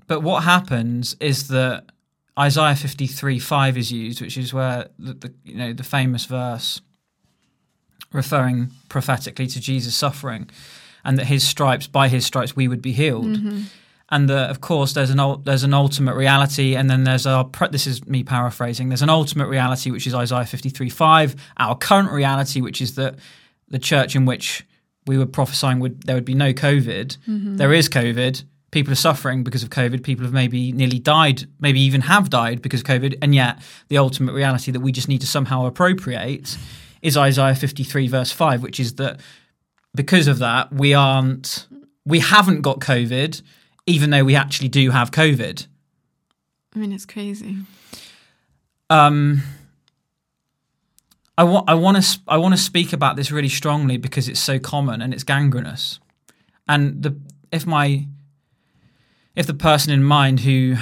but 0.07 0.21
what 0.21 0.43
happens 0.43 1.17
is 1.19 1.49
that 1.49 1.87
Isaiah 2.39 2.77
53 2.77 3.39
5 3.39 3.79
is 3.79 3.91
used, 3.91 4.21
which 4.21 4.37
is 4.37 4.53
where 4.53 4.89
the, 4.99 5.15
the 5.15 5.35
you 5.45 5.57
know 5.57 5.73
the 5.73 5.83
famous 5.83 6.27
verse 6.27 6.83
referring 8.13 8.71
prophetically 8.91 9.47
to 9.47 9.61
Jesus 9.63 9.97
suffering 9.97 10.51
and 11.07 11.17
that 11.17 11.25
his 11.25 11.43
stripes 11.43 11.87
by 11.87 12.09
his 12.09 12.27
stripes 12.27 12.55
we 12.55 12.69
would 12.69 12.83
be 12.83 12.93
healed 12.93 13.39
and 14.11 14.29
that 14.31 14.51
of 14.51 14.61
course 14.61 14.93
there's 14.93 15.11
an 15.11 15.21
ul- 15.21 15.39
there's 15.39 15.65
an 15.65 15.75
ultimate 15.75 16.15
reality 16.15 16.77
and 16.77 16.91
then 16.91 17.05
there's 17.05 17.27
our 17.27 17.45
pre- 17.45 17.69
this 17.69 17.87
is 17.87 18.07
me 18.07 18.23
paraphrasing 18.23 18.89
there's 18.89 19.03
an 19.03 19.11
ultimate 19.11 19.49
reality 19.49 19.91
which 19.91 20.07
is 20.07 20.15
Isaiah 20.15 20.45
53:5 20.45 21.37
our 21.59 21.77
current 21.77 22.11
reality 22.13 22.61
which 22.61 22.81
is 22.81 22.95
that 22.95 23.17
the 23.69 23.79
church 23.79 24.15
in 24.15 24.25
which 24.25 24.65
we 25.07 25.19
were 25.19 25.27
prophesying 25.27 25.81
would 25.81 26.03
there 26.03 26.15
would 26.15 26.25
be 26.25 26.35
no 26.35 26.53
covid. 26.53 27.17
Mm-hmm. 27.29 27.57
There 27.57 27.73
is 27.73 27.89
covid. 27.89 28.45
People 28.73 28.93
are 28.93 28.97
suffering 28.97 29.45
because 29.45 29.63
of 29.63 29.71
covid. 29.71 30.03
People 30.03 30.25
have 30.25 30.35
maybe 30.35 30.73
nearly 30.73 30.99
died 30.99 31.49
maybe 31.61 31.81
even 31.81 32.03
have 32.03 32.31
died 32.31 32.63
because 32.63 32.81
of 32.81 32.87
covid. 32.87 33.19
And 33.23 33.35
yet 33.35 33.61
the 33.89 33.99
ultimate 33.99 34.33
reality 34.33 34.71
that 34.73 34.81
we 34.81 34.93
just 34.93 35.09
need 35.09 35.21
to 35.21 35.27
somehow 35.27 35.67
appropriate 35.67 36.57
is 37.03 37.17
Isaiah 37.17 37.55
53 37.55 38.09
verse 38.09 38.33
5 38.33 38.63
which 38.63 38.81
is 38.81 38.95
that 38.95 39.21
because 39.95 40.29
of 40.29 40.39
that 40.39 40.73
we 40.73 40.95
aren't 40.95 41.67
we 42.05 42.21
haven't 42.21 42.61
got 42.61 42.81
covid 42.81 43.43
even 43.87 44.11
though 44.11 44.25
we 44.25 44.35
actually 44.35 44.69
do 44.69 44.91
have 44.91 45.11
covid 45.11 45.67
I 46.75 46.79
mean, 46.79 46.93
it's 46.93 47.07
crazy. 47.07 47.57
um 48.91 49.43
I 51.39 51.45
want 51.45 51.69
I 51.69 51.75
want 51.75 52.03
to 52.03 52.19
I 52.29 52.37
want 52.39 52.55
to 52.55 52.61
speak 52.61 52.93
about 52.93 53.17
this 53.17 53.31
really 53.31 53.49
strongly 53.49 53.97
because 53.99 54.29
it's 54.29 54.41
so 54.41 54.59
common 54.59 55.03
and 55.03 55.13
it's 55.13 55.25
gangrenous. 55.25 55.99
And 56.69 57.03
the 57.03 57.17
if 57.53 57.67
my 57.67 58.07
if 59.35 59.47
the 59.47 59.55
person 59.55 59.93
in 59.93 60.03
mind 60.03 60.41
who 60.41 60.77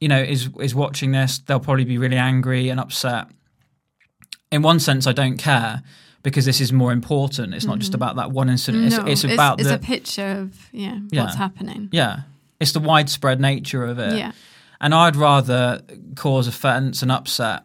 you 0.00 0.08
know 0.08 0.20
is 0.20 0.48
is 0.60 0.74
watching 0.74 1.10
this, 1.12 1.38
they'll 1.40 1.60
probably 1.60 1.84
be 1.84 1.98
really 1.98 2.16
angry 2.16 2.68
and 2.68 2.78
upset. 2.80 3.26
In 4.52 4.62
one 4.62 4.80
sense, 4.80 5.06
I 5.06 5.12
don't 5.12 5.36
care 5.38 5.82
because 6.22 6.44
this 6.44 6.60
is 6.60 6.72
more 6.72 6.92
important. 6.92 7.54
It's 7.54 7.66
not 7.66 7.78
just 7.78 7.94
about 7.94 8.16
that 8.16 8.30
one 8.30 8.48
incident. 8.48 8.84
It's, 8.86 8.96
no, 8.96 9.06
it's 9.06 9.24
about 9.24 9.60
it's 9.60 9.68
the 9.68 9.76
a 9.76 9.78
picture 9.78 10.26
of 10.42 10.68
yeah, 10.72 10.98
Yeah. 11.10 11.22
what's 11.24 11.36
happening. 11.36 11.88
yeah. 11.92 12.22
It's 12.60 12.72
the 12.72 12.80
widespread 12.80 13.40
nature 13.40 13.84
of 13.84 13.98
it. 13.98 14.16
Yeah. 14.16 14.32
And 14.80 14.94
I'd 14.94 15.16
rather 15.16 15.82
cause 16.14 16.46
offence 16.46 17.02
and 17.02 17.12
upset, 17.12 17.64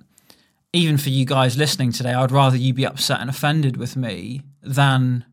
even 0.74 0.98
for 0.98 1.10
you 1.10 1.26
guys 1.26 1.58
listening 1.58 1.92
today, 1.92 2.14
I'd 2.14 2.32
rather 2.32 2.58
you 2.58 2.74
be 2.74 2.86
upset 2.86 3.22
and 3.22 3.30
offended 3.30 3.78
with 3.78 3.96
me 3.96 4.42
than 4.62 5.26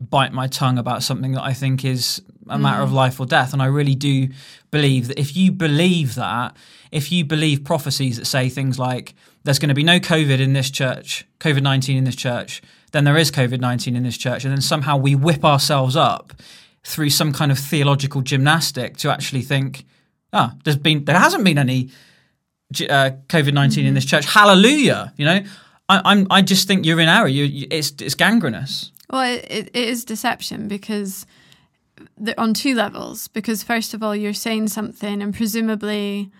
bite 0.00 0.32
my 0.32 0.48
tongue 0.48 0.78
about 0.78 1.02
something 1.02 1.32
that 1.32 1.42
I 1.42 1.52
think 1.52 1.84
is 1.84 2.20
a 2.48 2.58
matter 2.58 2.82
of 2.82 2.90
mm. 2.90 2.94
life 2.94 3.20
or 3.20 3.26
death. 3.26 3.52
And 3.52 3.62
I 3.62 3.66
really 3.66 3.94
do 3.94 4.28
believe 4.70 5.08
that 5.08 5.18
if 5.18 5.36
you 5.36 5.52
believe 5.52 6.16
that, 6.16 6.56
if 6.90 7.12
you 7.12 7.24
believe 7.24 7.64
prophecies 7.64 8.16
that 8.16 8.24
say 8.24 8.48
things 8.48 8.78
like, 8.78 9.14
there's 9.44 9.58
going 9.58 9.68
to 9.68 9.74
be 9.74 9.84
no 9.84 10.00
COVID 10.00 10.40
in 10.40 10.52
this 10.52 10.70
church, 10.70 11.26
COVID 11.38 11.62
19 11.62 11.96
in 11.96 12.04
this 12.04 12.16
church, 12.16 12.62
then 12.92 13.04
there 13.04 13.16
is 13.16 13.30
COVID 13.30 13.60
19 13.60 13.96
in 13.96 14.02
this 14.02 14.18
church, 14.18 14.44
and 14.44 14.52
then 14.52 14.60
somehow 14.60 14.96
we 14.96 15.14
whip 15.14 15.44
ourselves 15.44 15.96
up 15.96 16.32
through 16.84 17.10
some 17.10 17.32
kind 17.32 17.52
of 17.52 17.58
theological 17.58 18.20
gymnastic 18.20 18.96
to 18.98 19.10
actually 19.10 19.42
think, 19.42 19.84
ah, 20.32 20.54
there's 20.64 20.76
been 20.76 21.04
there 21.04 21.18
hasn't 21.18 21.44
been 21.44 21.58
any 21.58 21.90
uh, 22.88 23.10
COVID 23.28 23.52
19 23.52 23.86
in 23.86 23.94
this 23.94 24.04
church. 24.04 24.24
Hallelujah! 24.26 25.12
You 25.16 25.26
know, 25.26 25.44
I, 25.88 26.02
I'm 26.04 26.26
I 26.30 26.42
just 26.42 26.66
think 26.66 26.84
you're 26.84 27.00
in 27.00 27.08
error. 27.08 27.28
You, 27.28 27.44
you, 27.44 27.66
it's 27.70 27.92
it's 28.00 28.14
gangrenous. 28.14 28.90
Well, 29.10 29.30
it, 29.30 29.46
it, 29.50 29.70
it 29.74 29.88
is 29.88 30.04
deception 30.04 30.68
because 30.68 31.26
on 32.38 32.54
two 32.54 32.74
levels. 32.74 33.28
Because 33.28 33.62
first 33.62 33.94
of 33.94 34.02
all, 34.02 34.14
you're 34.14 34.32
saying 34.32 34.68
something, 34.68 35.22
and 35.22 35.34
presumably, 35.34 36.30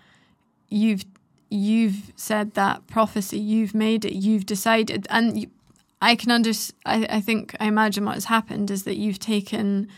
you've 0.68 1.04
you've 1.50 2.12
said 2.16 2.54
that 2.54 2.86
prophecy, 2.86 3.38
you've 3.38 3.74
made 3.74 4.04
it, 4.04 4.14
you've 4.14 4.46
decided, 4.46 5.06
and 5.10 5.40
you, 5.40 5.50
I 6.00 6.16
can 6.16 6.30
under. 6.30 6.52
I, 6.86 7.06
I 7.08 7.20
think 7.20 7.54
I 7.60 7.66
imagine 7.66 8.04
what 8.04 8.14
has 8.14 8.26
happened 8.26 8.70
is 8.70 8.84
that 8.84 8.96
you've 8.96 9.18
taken 9.18 9.88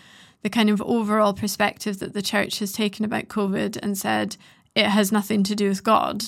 the 0.44 0.50
kind 0.50 0.68
of 0.68 0.80
overall 0.82 1.32
perspective 1.32 1.98
that 1.98 2.12
the 2.12 2.22
church 2.22 2.58
has 2.58 2.70
taken 2.70 3.04
about 3.04 3.28
COVID 3.28 3.78
and 3.82 3.96
said 3.98 4.36
it 4.74 4.86
has 4.86 5.10
nothing 5.10 5.42
to 5.42 5.54
do 5.56 5.70
with 5.70 5.82
God. 5.82 6.26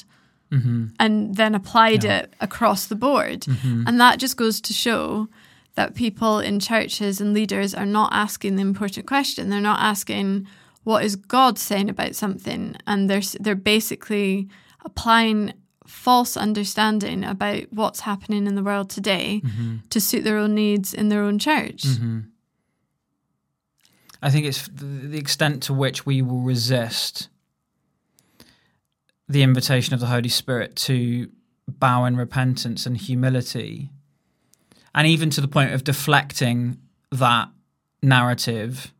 Mm-hmm. 0.51 0.87
And 1.01 1.35
then 1.35 1.57
applied 1.57 2.05
it 2.05 2.33
across 2.41 2.87
the 2.87 2.95
board. 2.95 3.41
Mm-hmm. 3.43 3.83
And 3.87 4.01
that 4.01 4.21
just 4.21 4.37
goes 4.37 4.61
to 4.61 4.73
show 4.73 5.29
that 5.75 5.97
people 5.97 6.39
in 6.39 6.61
churches 6.61 7.21
and 7.21 7.35
leaders 7.35 7.75
are 7.75 7.85
not 7.85 8.13
asking 8.13 8.55
the 8.55 8.63
important 8.63 9.07
question. 9.07 9.51
They're 9.51 9.61
not 9.61 9.81
asking 9.81 10.47
what 10.85 11.05
is 11.05 11.17
God 11.17 11.59
saying 11.59 11.91
about 11.91 12.15
something, 12.15 12.77
and 12.87 13.11
they're 13.11 13.23
they're 13.41 13.57
basically 13.57 14.49
applying 14.85 15.53
false 15.85 16.37
understanding 16.37 17.25
about 17.25 17.65
what's 17.71 18.01
happening 18.01 18.47
in 18.47 18.55
the 18.55 18.63
world 18.63 18.89
today 18.89 19.43
mm-hmm. 19.45 19.79
to 19.91 20.01
suit 20.01 20.23
their 20.23 20.39
own 20.39 20.55
needs 20.55 20.95
in 20.95 21.09
their 21.09 21.23
own 21.23 21.41
church. 21.41 21.83
I 24.23 24.31
think 24.31 24.47
it's 24.47 24.69
the 24.73 25.19
extent 25.19 25.63
to 25.65 25.75
which 25.75 26.07
we 26.07 26.23
will 26.23 26.41
resist 26.41 27.29
the 29.29 29.43
invitation 29.43 29.95
of 29.95 30.01
the 30.01 30.07
Holy 30.07 30.29
Spirit 30.29 30.77
to 30.77 31.29
bow 31.69 32.05
in 32.05 32.17
repentance 32.17 32.87
and 32.87 32.97
humility, 32.97 33.91
and 34.95 35.07
even 35.07 35.31
to 35.31 35.41
the 35.41 35.49
point 35.49 35.73
of 35.73 35.85
deflecting 35.85 36.79
that 37.11 37.49
narrative 38.03 38.93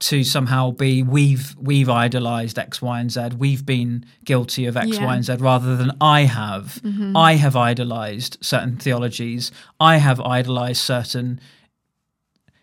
to 0.00 0.22
somehow 0.22 0.70
be 0.70 1.02
we've 1.02 1.56
we've 1.58 1.88
idolized 1.88 2.58
X, 2.58 2.80
Y, 2.82 3.00
and 3.00 3.10
Z. 3.10 3.30
We've 3.36 3.64
been 3.64 4.04
guilty 4.24 4.66
of 4.66 4.76
X, 4.76 4.98
Y, 4.98 5.04
Yeah. 5.04 5.12
and 5.14 5.24
Z 5.24 5.36
rather 5.40 5.76
than 5.76 5.92
I 6.00 6.22
have. 6.22 6.80
Mm-hmm. 6.84 7.16
I 7.16 7.34
have 7.34 7.56
idolized 7.56 8.38
certain 8.40 8.76
theologies. 8.76 9.50
I 9.80 9.96
have 9.96 10.20
idolized 10.20 10.80
certain 10.80 11.40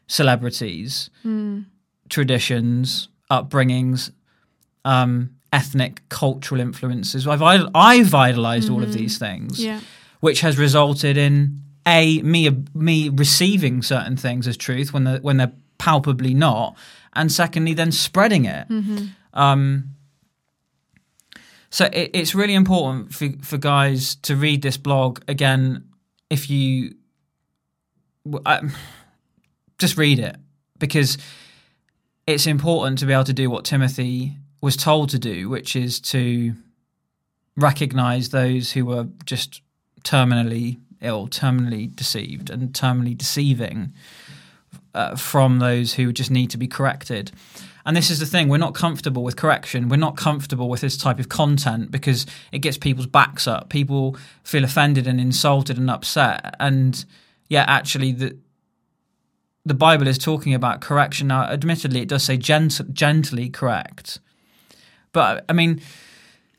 celebrities, 0.08 1.10
traditions, 2.10 3.10
upbringings, 3.32 4.12
um, 4.84 5.32
ethnic, 5.52 6.02
cultural 6.10 6.62
influences. 6.62 7.28
I've 7.28 7.42
I've 7.42 8.14
idolized 8.14 8.70
all 8.70 8.84
of 8.84 8.94
these 8.94 9.18
things, 9.18 9.64
Yeah. 9.64 9.80
which 10.20 10.42
has 10.42 10.58
resulted 10.58 11.18
in 11.18 11.62
a 11.88 12.22
me 12.22 12.50
me 12.74 13.10
receiving 13.10 13.82
certain 13.82 14.18
things 14.18 14.48
as 14.48 14.58
truth 14.58 14.94
when 14.94 15.04
they 15.06 15.18
when 15.20 15.38
they're 15.38 15.54
palpably 15.78 16.34
not, 16.34 16.76
and 17.14 17.32
secondly, 17.32 17.74
then 17.74 17.92
spreading 17.92 18.46
it. 18.46 18.68
Um, 19.34 19.92
so 21.70 21.86
it, 21.86 22.12
it's 22.14 22.34
really 22.36 22.54
important 22.54 23.14
for 23.14 23.30
for 23.42 23.58
guys 23.58 24.16
to 24.24 24.36
read 24.36 24.62
this 24.62 24.78
blog 24.78 25.22
again. 25.28 25.86
If 26.30 26.50
you 26.50 26.96
I- 28.46 28.62
just 29.78 29.98
read 29.98 30.20
it 30.20 30.36
because 30.80 31.18
it's 32.28 32.48
important 32.48 33.00
to 33.00 33.06
be 33.06 33.14
able 33.14 33.24
to 33.24 33.34
do 33.34 33.50
what 33.50 33.66
Timothy 33.66 34.38
was 34.62 34.76
told 34.76 35.10
to 35.10 35.20
do, 35.20 35.50
which 35.50 35.76
is 35.76 36.00
to 36.00 36.56
recognize 37.56 38.30
those 38.30 38.72
who 38.72 38.92
are 38.92 39.08
just 39.26 39.62
terminally 40.04 40.80
ill, 41.02 41.28
terminally 41.28 41.94
deceived, 41.94 42.50
and 42.50 42.74
terminally 42.74 43.18
deceiving 43.18 43.94
uh, 44.94 45.16
from 45.16 45.60
those 45.60 45.94
who 45.94 46.12
just 46.12 46.32
need 46.32 46.50
to 46.50 46.58
be 46.58 46.68
corrected. 46.68 47.32
And 47.86 47.96
this 47.96 48.10
is 48.10 48.20
the 48.20 48.26
thing, 48.26 48.50
we're 48.50 48.58
not 48.58 48.74
comfortable 48.74 49.24
with 49.24 49.36
correction. 49.36 49.90
We're 49.90 49.98
not 49.98 50.18
comfortable 50.18 50.70
with 50.70 50.82
this 50.82 50.98
type 50.98 51.20
of 51.20 51.30
content 51.30 51.92
because 51.92 52.26
it 52.52 52.60
gets 52.60 52.78
people's 52.78 53.06
backs 53.06 53.46
up. 53.48 53.70
People 53.70 54.18
feel 54.44 54.64
offended 54.64 55.06
and 55.06 55.22
insulted 55.22 55.78
and 55.78 55.92
upset. 55.92 56.56
And 56.60 57.06
yeah, 57.48 57.64
actually, 57.68 58.12
the, 58.14 58.38
the 59.66 59.74
Bible 59.74 60.08
is 60.08 60.18
talking 60.18 60.54
about 60.54 60.80
correction. 60.82 61.28
Now, 61.28 61.44
admittedly, 61.44 62.02
it 62.02 62.08
does 62.10 62.24
say 62.24 62.38
gent- 62.38 62.94
gently 62.94 63.50
correct, 63.50 64.20
But 65.12 65.44
I 65.50 65.54
mean, 65.54 65.82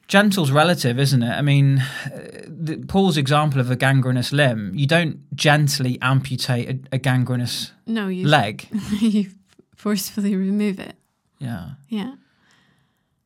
gentle's 0.09 0.51
relative, 0.51 0.99
isn't 0.99 1.23
it? 1.23 1.31
I 1.31 1.43
mean, 1.43 1.79
uh, 1.79 2.11
the, 2.47 2.85
Paul's 2.89 3.17
example 3.17 3.61
of 3.61 3.71
a 3.71 3.77
gangrenous 3.77 4.33
limb, 4.33 4.73
you 4.75 4.87
don't 4.87 5.19
gently 5.37 5.99
amputate 6.01 6.69
a, 6.93 6.97
a 6.97 6.99
gangrenous 6.99 7.73
No, 7.87 8.09
you 8.09 8.27
leg. 8.27 8.67
you 9.01 9.31
forcefully 9.77 10.35
remove 10.37 10.79
it. 10.81 10.97
Yeah, 11.39 11.71
Yeah. 11.89 12.15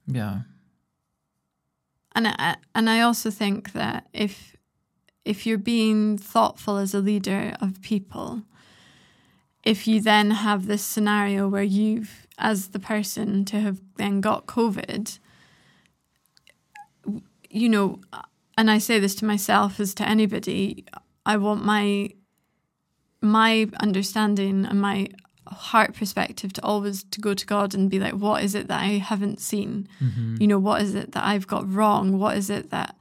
yeah, 0.06 0.40
And 2.14 2.26
I, 2.28 2.56
and 2.74 2.90
I 2.90 3.00
also 3.00 3.30
think 3.30 3.72
that 3.72 4.08
if 4.12 4.56
if 5.24 5.46
you're 5.46 5.58
being 5.58 6.18
thoughtful 6.18 6.76
as 6.78 6.94
a 6.94 6.98
leader 6.98 7.54
of 7.60 7.80
people, 7.82 8.42
if 9.62 9.86
you 9.86 10.00
then 10.00 10.30
have 10.30 10.66
this 10.66 10.82
scenario 10.82 11.48
where 11.48 11.62
you've, 11.62 12.26
as 12.38 12.68
the 12.68 12.78
person 12.78 13.44
to 13.46 13.60
have 13.60 13.80
then 13.96 14.20
got 14.20 14.46
COVID, 14.46 15.18
you 17.50 17.68
know, 17.68 18.00
and 18.56 18.70
I 18.70 18.78
say 18.78 18.98
this 18.98 19.14
to 19.16 19.24
myself 19.24 19.80
as 19.80 19.94
to 19.94 20.08
anybody, 20.08 20.84
I 21.26 21.36
want 21.36 21.64
my 21.64 22.10
my 23.22 23.68
understanding 23.80 24.64
and 24.64 24.80
my 24.80 25.08
heart 25.46 25.94
perspective 25.94 26.52
to 26.54 26.62
always 26.62 27.04
to 27.04 27.20
go 27.20 27.34
to 27.34 27.44
God 27.44 27.74
and 27.74 27.90
be 27.90 27.98
like, 27.98 28.14
what 28.14 28.42
is 28.42 28.54
it 28.54 28.68
that 28.68 28.80
I 28.80 28.98
haven't 28.98 29.40
seen? 29.40 29.88
Mm-hmm. 30.02 30.36
You 30.40 30.46
know, 30.46 30.58
what 30.58 30.80
is 30.80 30.94
it 30.94 31.12
that 31.12 31.24
I've 31.24 31.46
got 31.46 31.70
wrong? 31.70 32.18
What 32.18 32.36
is 32.36 32.48
it 32.48 32.70
that 32.70 32.96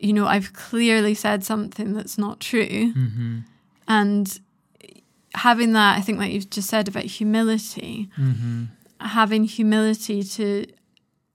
you 0.00 0.12
know 0.12 0.26
I've 0.26 0.52
clearly 0.52 1.14
said 1.14 1.44
something 1.44 1.92
that's 1.92 2.18
not 2.18 2.40
true? 2.40 2.92
Mm-hmm. 2.94 3.38
And 3.86 4.40
having 5.34 5.72
that, 5.72 5.98
I 5.98 6.00
think, 6.00 6.18
like 6.18 6.32
you've 6.32 6.50
just 6.50 6.68
said 6.68 6.88
about 6.88 7.04
humility, 7.04 8.08
having 9.00 9.44
humility 9.44 10.22
to, 10.22 10.66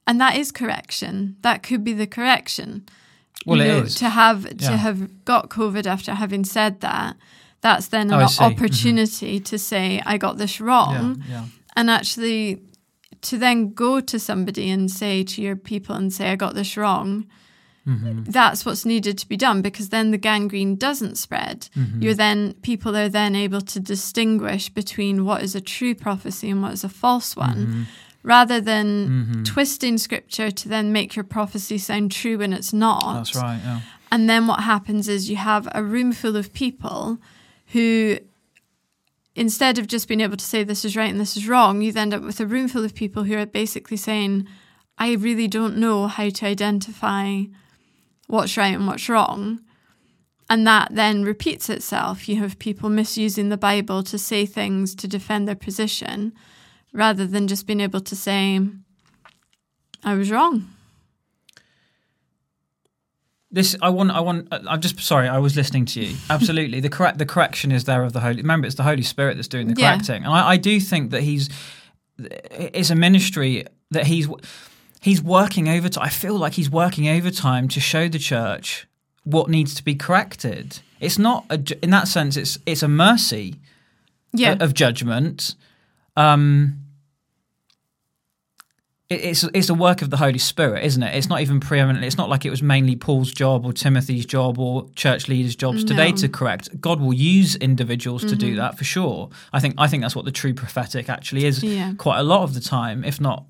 and 0.06 0.20
that 0.22 0.38
is 0.38 0.52
correction. 0.52 1.36
That 1.42 1.64
could 1.64 1.84
be 1.84 1.94
the 1.94 2.08
correction. 2.08 2.86
Well, 3.46 3.58
You 3.60 3.64
it 3.64 3.68
know, 3.68 3.78
is. 3.84 3.96
to 3.96 4.10
have 4.10 4.44
Yeah. 4.46 4.70
to 4.72 4.78
have 4.78 5.26
got 5.26 5.50
COVID 5.50 5.86
after 5.86 6.14
having 6.14 6.44
said 6.46 6.82
that. 6.82 7.16
That's 7.62 7.88
then 7.88 8.12
Oh, 8.14 8.20
an. 8.20 8.26
Mhm. 8.28 8.42
opportunity 8.42 9.40
to 9.40 9.58
say 9.58 10.02
I 10.06 10.18
got 10.18 10.38
this 10.38 10.60
wrong, 10.62 11.24
yeah, 11.28 11.34
yeah. 11.42 11.46
and 11.76 11.90
actually 11.90 12.62
to 13.24 13.38
then 13.38 13.74
go 13.74 14.00
to 14.00 14.20
somebody 14.20 14.70
and 14.70 14.92
say 14.92 15.24
to 15.24 15.42
your 15.42 15.56
people 15.56 15.96
and 15.96 16.14
say 16.14 16.30
I 16.32 16.36
got 16.36 16.54
this 16.54 16.78
wrong. 16.78 17.26
Mm-hmm. 17.88 18.24
That's 18.26 18.66
what's 18.66 18.86
needed 18.86 19.18
to 19.20 19.28
be 19.28 19.38
done 19.38 19.62
because 19.62 19.90
then 19.90 20.12
the 20.12 20.18
gangrene 20.18 20.76
doesn't 20.76 21.18
spread. 21.18 21.70
Mm-hmm. 21.76 22.02
You're 22.02 22.14
then 22.14 22.54
people 22.62 22.98
are 22.98 23.08
then 23.08 23.34
able 23.36 23.62
to 23.62 23.80
distinguish 23.80 24.68
between 24.70 25.24
what 25.24 25.42
is 25.42 25.56
a 25.56 25.62
true 25.62 25.96
prophecy 25.96 26.50
and 26.50 26.62
what 26.62 26.74
is 26.74 26.84
a 26.84 26.90
false 26.90 27.36
one, 27.36 27.58
Mm-hmm. 27.68 27.84
rather 28.24 28.60
than 28.60 29.44
twisting 29.46 29.98
scripture 29.98 30.52
to 30.52 30.68
then 30.68 30.92
make 30.92 31.16
your 31.16 31.24
prophecy 31.24 31.78
sound 31.78 32.12
true 32.12 32.38
when 32.38 32.52
it's 32.52 32.74
not. 32.74 33.14
That's 33.14 33.36
right. 33.36 33.62
Yeah. 33.64 33.80
And 34.12 34.30
then 34.30 34.48
what 34.48 34.62
happens 34.62 35.08
is 35.08 35.30
you 35.30 35.38
have 35.38 35.68
a 35.74 35.82
room 35.82 36.12
full 36.12 36.36
of 36.36 36.54
people 36.54 37.20
who, 37.68 38.18
instead 39.36 39.78
of 39.78 39.88
just 39.88 40.08
being 40.08 40.22
able 40.22 40.38
to 40.38 40.46
say 40.46 40.64
this 40.64 40.84
is 40.84 40.96
right 40.96 41.10
and 41.10 41.20
this 41.20 41.38
is 41.38 41.48
wrong, 41.48 41.82
you 41.82 41.94
end 41.96 42.14
up 42.14 42.22
with 42.24 42.40
a 42.40 42.46
room 42.46 42.68
full 42.68 42.84
of 42.84 42.94
people 42.96 43.24
who 43.24 43.38
are 43.38 43.46
basically 43.46 43.98
saying, 43.98 44.48
I 44.98 45.14
really 45.14 45.48
don't 45.48 45.78
know 45.78 46.08
how 46.08 46.30
to 46.30 46.46
identify 46.46 47.44
what's 48.28 48.56
right 48.58 48.76
and 48.76 48.88
what's 48.88 49.10
wrong. 49.10 49.60
And 50.50 50.66
that 50.66 50.90
then 50.92 51.24
repeats 51.24 51.70
itself. 51.70 52.30
You 52.30 52.38
have 52.38 52.58
people 52.60 52.90
misusing 52.90 53.50
the 53.50 53.58
Bible 53.58 54.02
to 54.04 54.18
say 54.18 54.46
things 54.46 54.96
to 54.96 55.08
defend 55.08 55.48
their 55.48 55.56
position 55.56 56.34
rather 56.94 57.26
than 57.28 57.48
just 57.48 57.68
being 57.68 57.82
able 57.82 58.00
to 58.00 58.16
say, 58.16 58.62
I 60.06 60.14
was 60.14 60.32
wrong. 60.32 60.70
This 63.50 63.76
I 63.82 63.90
want. 63.90 64.12
I 64.12 64.20
want. 64.20 64.48
Uh, 64.52 64.60
I'm 64.68 64.82
just 64.82 65.00
sorry. 65.00 65.28
I 65.28 65.38
was 65.38 65.56
listening 65.56 65.86
to 65.86 66.02
you. 66.02 66.18
Absolutely. 66.30 66.82
the 66.82 66.90
correct. 66.90 67.18
The 67.18 67.26
correction 67.26 67.72
is 67.72 67.86
there 67.86 68.04
of 68.04 68.12
the 68.12 68.20
Holy. 68.20 68.38
Remember, 68.42 68.68
it's 68.68 68.76
the 68.76 68.84
Holy 68.84 69.02
Spirit 69.04 69.36
that's 69.38 69.48
doing 69.48 69.68
the 69.74 69.80
Yeah. 69.82 69.94
correcting, 69.94 70.26
and 70.26 70.34
I, 70.34 70.50
I 70.52 70.58
do 70.58 70.80
think 70.82 71.12
that 71.12 71.24
he's. 71.24 71.50
It's 72.20 72.90
a 72.90 72.96
ministry 72.96 73.66
that 73.92 74.06
he's 74.08 74.28
he's 75.02 75.22
working 75.22 75.68
overtime. 75.70 76.04
I 76.04 76.10
feel 76.10 76.36
like 76.38 76.54
he's 76.54 76.70
working 76.70 77.08
overtime 77.10 77.68
to 77.70 77.80
show 77.80 78.08
the 78.08 78.20
church 78.20 78.88
what 79.24 79.50
needs 79.50 79.74
to 79.76 79.84
be 79.84 79.96
corrected. 79.96 80.80
It's 81.00 81.18
not 81.20 81.46
a, 81.50 81.62
in 81.84 81.90
that 81.92 82.08
sense. 82.08 82.38
It's 82.38 82.58
it's 82.66 82.82
a 82.84 82.88
mercy 82.88 83.56
Yeah. 84.34 84.56
of 84.60 84.74
judgment. 84.74 85.56
Um, 86.16 86.80
it- 89.10 89.22
it's 89.24 89.44
it's 89.54 89.70
a 89.70 89.74
work 89.74 90.02
of 90.02 90.10
the 90.10 90.18
Holy 90.18 90.38
Spirit, 90.40 90.84
isn't 90.84 91.02
it? 91.02 91.16
It's 91.16 91.30
not 91.30 91.40
even 91.42 91.60
preeminent. 91.62 92.04
It's 92.04 92.18
not 92.18 92.30
like 92.30 92.46
it 92.46 92.50
was 92.50 92.62
mainly 92.62 92.96
Paul's 92.96 93.32
job 93.32 93.66
or 93.66 93.72
Timothy's 93.72 94.26
job 94.26 94.60
or 94.60 94.90
church 94.96 95.28
leaders' 95.30 95.56
jobs 95.56 95.84
today 95.86 96.12
to 96.14 96.28
correct. 96.28 96.82
God 96.82 97.00
will 97.00 97.14
use 97.14 97.56
individuals 97.56 98.26
to 98.26 98.36
do 98.36 98.56
that 98.58 98.78
for 98.78 98.84
sure. 98.84 99.30
I 99.54 99.60
think 99.62 99.76
I 99.78 99.88
think 99.88 100.04
that's 100.04 100.16
what 100.16 100.26
the 100.26 100.32
true 100.32 100.54
prophetic 100.54 101.08
actually 101.10 101.46
is. 101.46 101.64
Yeah. 101.64 101.94
Quite 101.98 102.20
a 102.20 102.24
lot 102.24 102.42
of 102.44 102.54
the 102.54 102.60
time, 102.60 103.06
if 103.06 103.22
not 103.22 103.46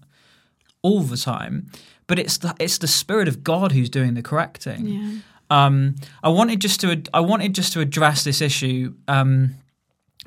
all 0.82 1.02
the 1.02 1.18
time. 1.18 1.70
But 2.08 2.20
it's 2.20 2.38
the 2.38 2.56
it's 2.60 2.78
the 2.78 2.88
Spirit 2.88 3.28
of 3.28 3.44
God 3.44 3.72
who's 3.72 3.90
doing 3.90 4.14
the 4.14 4.22
correcting. 4.22 4.88
yeah. 4.88 5.12
Um, 5.50 5.96
I 6.24 6.30
wanted 6.30 6.60
just 6.60 6.82
to 6.82 7.02
I 7.14 7.20
wanted 7.22 7.56
just 7.56 7.74
to 7.74 7.80
address 7.80 8.24
this 8.24 8.42
issue 8.42 8.96
um, 9.08 9.56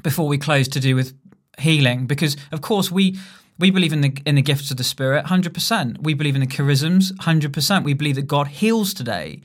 before 0.02 0.26
we 0.26 0.38
close 0.38 0.68
to 0.68 0.80
do 0.80 0.94
with 0.96 1.14
healing 1.58 2.06
because 2.06 2.36
of 2.52 2.62
course 2.62 2.90
we 2.90 3.18
we 3.58 3.70
believe 3.70 3.92
in 3.92 4.00
the 4.00 4.16
in 4.24 4.36
the 4.36 4.42
gifts 4.42 4.70
of 4.70 4.76
the 4.76 4.84
Spirit 4.84 5.26
hundred 5.26 5.52
percent. 5.54 6.02
We 6.02 6.14
believe 6.14 6.34
in 6.34 6.40
the 6.40 6.46
charisms 6.46 7.18
hundred 7.20 7.52
percent. 7.52 7.84
We 7.84 7.94
believe 7.94 8.16
that 8.16 8.26
God 8.26 8.48
heals 8.48 8.94
today, 8.94 9.42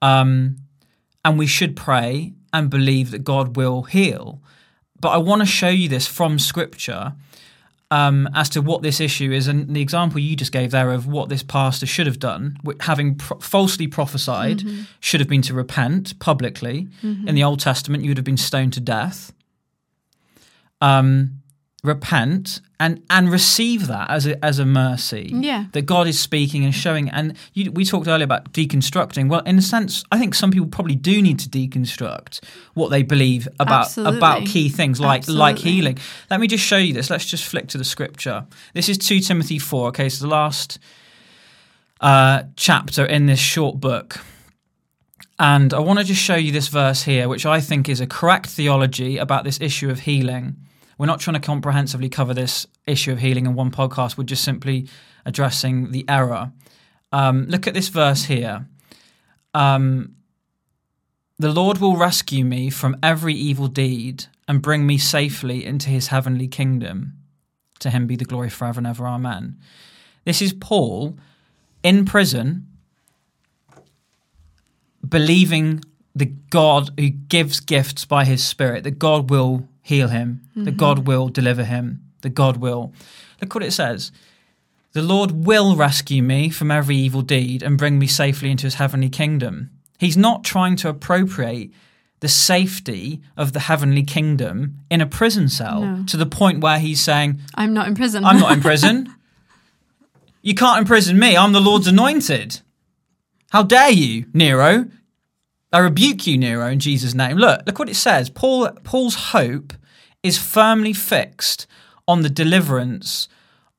um, 0.00 0.56
and 1.24 1.38
we 1.38 1.46
should 1.46 1.76
pray 1.76 2.32
and 2.52 2.68
believe 2.68 3.12
that 3.12 3.24
God 3.24 3.56
will 3.56 3.82
heal. 3.82 4.42
But 5.00 5.10
I 5.10 5.16
want 5.18 5.40
to 5.42 5.46
show 5.46 5.68
you 5.68 5.88
this 5.88 6.06
from 6.06 6.38
Scripture 6.38 7.14
um, 7.92 8.26
as 8.34 8.48
to 8.48 8.62
what 8.62 8.80
this 8.80 9.00
issue 9.00 9.30
is, 9.32 9.48
and 9.48 9.76
the 9.76 9.82
example 9.82 10.18
you 10.18 10.34
just 10.34 10.50
gave 10.50 10.70
there 10.70 10.92
of 10.92 11.06
what 11.06 11.28
this 11.28 11.42
pastor 11.42 11.84
should 11.84 12.06
have 12.06 12.18
done, 12.18 12.56
having 12.80 13.16
pro- 13.16 13.38
falsely 13.38 13.86
prophesied, 13.86 14.62
should 15.00 15.20
have 15.20 15.28
been 15.28 15.42
to 15.42 15.52
repent 15.52 16.18
publicly. 16.18 16.88
In 17.28 17.34
the 17.34 17.44
Old 17.44 17.60
Testament, 17.60 18.02
you 18.02 18.08
would 18.10 18.16
have 18.16 18.24
been 18.24 18.38
stoned 18.38 18.72
to 18.72 18.80
death. 18.80 19.32
Um, 20.80 21.41
repent 21.84 22.60
and 22.78 23.02
and 23.10 23.28
receive 23.30 23.88
that 23.88 24.08
as 24.08 24.26
a 24.26 24.44
as 24.44 24.58
a 24.58 24.64
mercy. 24.64 25.30
Yeah. 25.32 25.66
that 25.72 25.82
God 25.82 26.06
is 26.06 26.18
speaking 26.18 26.64
and 26.64 26.74
showing. 26.74 27.08
And 27.08 27.36
you, 27.54 27.72
we 27.72 27.84
talked 27.84 28.06
earlier 28.06 28.24
about 28.24 28.52
deconstructing. 28.52 29.28
Well, 29.28 29.40
in 29.40 29.58
a 29.58 29.62
sense, 29.62 30.04
I 30.12 30.18
think 30.18 30.34
some 30.34 30.50
people 30.50 30.68
probably 30.68 30.94
do 30.94 31.20
need 31.20 31.38
to 31.40 31.48
deconstruct 31.48 32.40
what 32.74 32.90
they 32.90 33.02
believe 33.02 33.48
about 33.58 33.86
Absolutely. 33.86 34.18
about 34.18 34.46
key 34.46 34.68
things 34.68 35.00
like 35.00 35.28
like 35.28 35.58
healing. 35.58 35.98
Let 36.30 36.40
me 36.40 36.46
just 36.46 36.64
show 36.64 36.76
you 36.76 36.92
this. 36.92 37.10
Let's 37.10 37.26
just 37.26 37.44
flick 37.44 37.68
to 37.68 37.78
the 37.78 37.84
scripture. 37.84 38.46
This 38.74 38.88
is 38.88 38.98
2 38.98 39.20
Timothy 39.20 39.58
4. 39.58 39.88
Okay, 39.88 40.08
so 40.08 40.24
the 40.24 40.30
last 40.30 40.78
uh, 42.00 42.44
chapter 42.56 43.04
in 43.04 43.26
this 43.26 43.40
short 43.40 43.80
book. 43.80 44.20
And 45.38 45.74
I 45.74 45.80
want 45.80 45.98
to 45.98 46.04
just 46.04 46.20
show 46.20 46.36
you 46.36 46.52
this 46.52 46.68
verse 46.68 47.02
here, 47.02 47.28
which 47.28 47.44
I 47.44 47.60
think 47.60 47.88
is 47.88 48.00
a 48.00 48.06
correct 48.06 48.46
theology 48.46 49.18
about 49.18 49.42
this 49.42 49.60
issue 49.60 49.90
of 49.90 50.00
healing. 50.00 50.56
We're 50.98 51.06
not 51.06 51.20
trying 51.20 51.34
to 51.34 51.40
comprehensively 51.40 52.08
cover 52.08 52.34
this 52.34 52.66
issue 52.86 53.12
of 53.12 53.18
healing 53.18 53.46
in 53.46 53.54
one 53.54 53.70
podcast. 53.70 54.16
We're 54.16 54.24
just 54.24 54.44
simply 54.44 54.88
addressing 55.24 55.92
the 55.92 56.04
error. 56.08 56.52
Um, 57.12 57.46
look 57.46 57.66
at 57.66 57.74
this 57.74 57.88
verse 57.88 58.24
here. 58.24 58.66
Um, 59.54 60.16
the 61.38 61.52
Lord 61.52 61.78
will 61.78 61.96
rescue 61.96 62.44
me 62.44 62.70
from 62.70 62.96
every 63.02 63.34
evil 63.34 63.66
deed 63.66 64.26
and 64.46 64.62
bring 64.62 64.86
me 64.86 64.98
safely 64.98 65.64
into 65.64 65.88
his 65.90 66.08
heavenly 66.08 66.48
kingdom. 66.48 67.14
To 67.80 67.90
him 67.90 68.06
be 68.06 68.16
the 68.16 68.24
glory 68.24 68.48
forever 68.48 68.78
and 68.78 68.86
ever. 68.86 69.06
Amen. 69.06 69.58
This 70.24 70.40
is 70.40 70.52
Paul 70.52 71.18
in 71.82 72.04
prison, 72.04 72.68
believing 75.06 75.82
the 76.14 76.26
God 76.26 76.90
who 76.98 77.08
gives 77.10 77.58
gifts 77.60 78.04
by 78.04 78.24
his 78.24 78.46
Spirit, 78.46 78.84
that 78.84 78.98
God 78.98 79.30
will 79.30 79.68
heal 79.82 80.08
him, 80.08 80.42
that 80.54 80.60
mm-hmm. 80.62 80.76
God 80.76 81.06
will 81.06 81.28
deliver 81.28 81.64
him, 81.64 82.04
that 82.22 82.30
God 82.30 82.56
will. 82.56 82.92
Look 83.40 83.54
what 83.54 83.64
it 83.64 83.72
says. 83.72 84.12
The 84.92 85.02
Lord 85.02 85.46
will 85.46 85.74
rescue 85.74 86.22
me 86.22 86.50
from 86.50 86.70
every 86.70 86.96
evil 86.96 87.22
deed 87.22 87.62
and 87.62 87.78
bring 87.78 87.98
me 87.98 88.06
safely 88.06 88.50
into 88.50 88.66
his 88.66 88.74
heavenly 88.74 89.08
kingdom. 89.08 89.70
He's 89.98 90.16
not 90.16 90.44
trying 90.44 90.76
to 90.76 90.88
appropriate 90.88 91.72
the 92.20 92.28
safety 92.28 93.20
of 93.36 93.52
the 93.52 93.60
heavenly 93.60 94.02
kingdom 94.04 94.78
in 94.90 95.00
a 95.00 95.06
prison 95.06 95.48
cell 95.48 95.80
No. 95.82 96.04
to 96.06 96.16
the 96.16 96.26
point 96.26 96.60
where 96.60 96.78
he's 96.78 97.00
saying, 97.00 97.40
I'm 97.54 97.72
not 97.72 97.88
in 97.88 97.94
prison. 97.94 98.24
I'm 98.24 98.38
not 98.38 98.52
in 98.52 98.60
prison. 98.70 99.12
You 100.42 100.54
can't 100.54 100.80
imprison 100.80 101.18
me. 101.18 101.36
I'm 101.36 101.52
the 101.52 101.60
Lord's 101.60 101.86
anointed. 101.86 102.60
How 103.50 103.62
dare 103.62 103.90
you, 103.90 104.26
Nero? 104.32 104.86
I 105.72 105.78
rebuke 105.78 106.26
you, 106.26 106.36
Nero, 106.36 106.68
in 106.68 106.78
Jesus' 106.78 107.14
name. 107.14 107.36
Look, 107.36 107.62
look 107.66 107.78
what 107.78 107.88
it 107.88 107.96
says. 107.96 108.28
Paul, 108.28 108.70
Paul's 108.84 109.14
hope 109.14 109.72
is 110.22 110.38
firmly 110.38 110.92
fixed 110.92 111.66
on 112.06 112.22
the 112.22 112.28
deliverance 112.28 113.28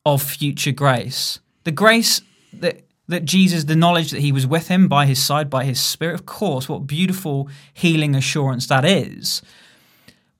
of 0.06 0.22
future 0.22 0.72
grace. 0.72 1.40
The 1.64 1.72
grace 1.72 2.22
that 2.54 2.82
that 3.10 3.26
Jesus, 3.26 3.66
the 3.66 3.76
knowledge 3.76 4.12
that 4.12 4.22
he 4.22 4.32
was 4.32 4.48
with 4.48 4.70
him 4.70 4.88
by 4.88 5.06
his 5.06 5.22
side, 5.22 5.50
by 5.50 5.66
his 5.66 5.80
spirit, 5.80 6.16
of 6.16 6.26
course, 6.26 6.70
what 6.70 6.88
beautiful 6.88 7.50
healing 7.74 8.16
assurance 8.16 8.68
that 8.68 8.86
is. 8.86 9.42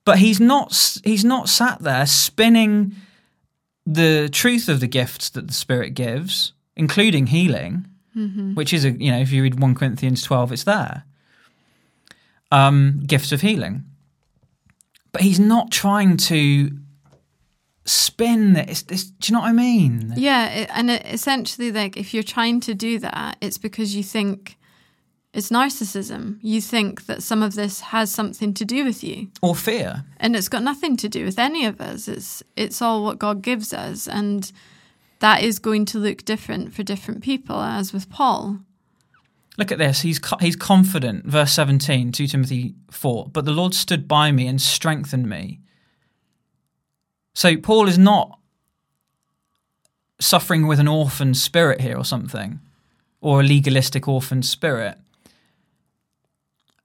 But 0.04 0.18
he's 0.18 0.40
not 0.40 0.98
he's 1.04 1.24
not 1.24 1.48
sat 1.48 1.80
there 1.80 2.06
spinning 2.06 2.94
the 3.86 4.28
truth 4.32 4.68
of 4.68 4.80
the 4.80 4.86
gifts 4.86 5.30
that 5.30 5.46
the 5.46 5.52
Spirit 5.52 5.90
gives, 5.90 6.52
including 6.74 7.28
healing, 7.28 7.86
mm-hmm. 8.16 8.54
which 8.54 8.72
is 8.72 8.84
a 8.84 8.90
you 8.90 9.10
know, 9.10 9.18
if 9.18 9.30
you 9.30 9.42
read 9.42 9.60
1 9.60 9.74
Corinthians 9.74 10.22
12, 10.22 10.52
it's 10.52 10.64
there. 10.64 11.04
Um, 12.50 13.02
gifts 13.06 13.32
of 13.32 13.40
healing. 13.40 13.84
But 15.12 15.22
he's 15.22 15.40
not 15.40 15.70
trying 15.70 16.16
to 16.18 16.70
spin 17.84 18.54
this, 18.54 18.82
this 18.82 19.04
do 19.04 19.30
you 19.30 19.34
know 19.34 19.40
what 19.40 19.48
i 19.48 19.52
mean? 19.52 20.14
Yeah 20.16 20.48
it, 20.48 20.70
and 20.72 20.90
it, 20.90 21.04
essentially 21.06 21.70
like 21.70 21.98
if 21.98 22.14
you're 22.14 22.22
trying 22.22 22.60
to 22.60 22.74
do 22.74 22.98
that 23.00 23.36
it's 23.42 23.58
because 23.58 23.94
you 23.94 24.02
think 24.02 24.56
it's 25.34 25.50
narcissism. 25.50 26.38
You 26.42 26.60
think 26.60 27.06
that 27.06 27.22
some 27.22 27.42
of 27.42 27.56
this 27.56 27.80
has 27.80 28.14
something 28.14 28.54
to 28.54 28.64
do 28.64 28.84
with 28.84 29.02
you. 29.02 29.32
Or 29.42 29.56
fear. 29.56 30.04
And 30.18 30.36
it's 30.36 30.48
got 30.48 30.62
nothing 30.62 30.96
to 30.98 31.08
do 31.08 31.24
with 31.24 31.40
any 31.40 31.66
of 31.66 31.80
us. 31.80 32.06
It's 32.06 32.42
it's 32.56 32.80
all 32.80 33.02
what 33.02 33.18
god 33.18 33.42
gives 33.42 33.74
us. 33.74 34.06
And 34.06 34.50
that 35.18 35.42
is 35.42 35.58
going 35.58 35.86
to 35.86 35.98
look 35.98 36.24
different 36.24 36.72
for 36.72 36.82
different 36.82 37.22
people 37.22 37.60
as 37.60 37.92
with 37.92 38.08
paul 38.10 38.60
Look 39.56 39.70
at 39.70 39.78
this. 39.78 40.00
He's 40.00 40.20
he's 40.40 40.56
confident. 40.56 41.26
Verse 41.26 41.52
17, 41.52 42.12
2 42.12 42.26
Timothy 42.26 42.74
4. 42.90 43.28
But 43.32 43.44
the 43.44 43.52
Lord 43.52 43.74
stood 43.74 44.08
by 44.08 44.32
me 44.32 44.46
and 44.46 44.60
strengthened 44.60 45.28
me 45.28 45.60
so 47.34 47.56
Paul 47.56 47.88
is 47.88 47.98
not 47.98 48.38
suffering 50.20 50.66
with 50.66 50.78
an 50.78 50.88
orphan 50.88 51.34
spirit 51.34 51.80
here 51.80 51.96
or 51.96 52.04
something, 52.04 52.60
or 53.20 53.40
a 53.40 53.44
legalistic 53.44 54.06
orphan 54.06 54.42
spirit. 54.42 54.96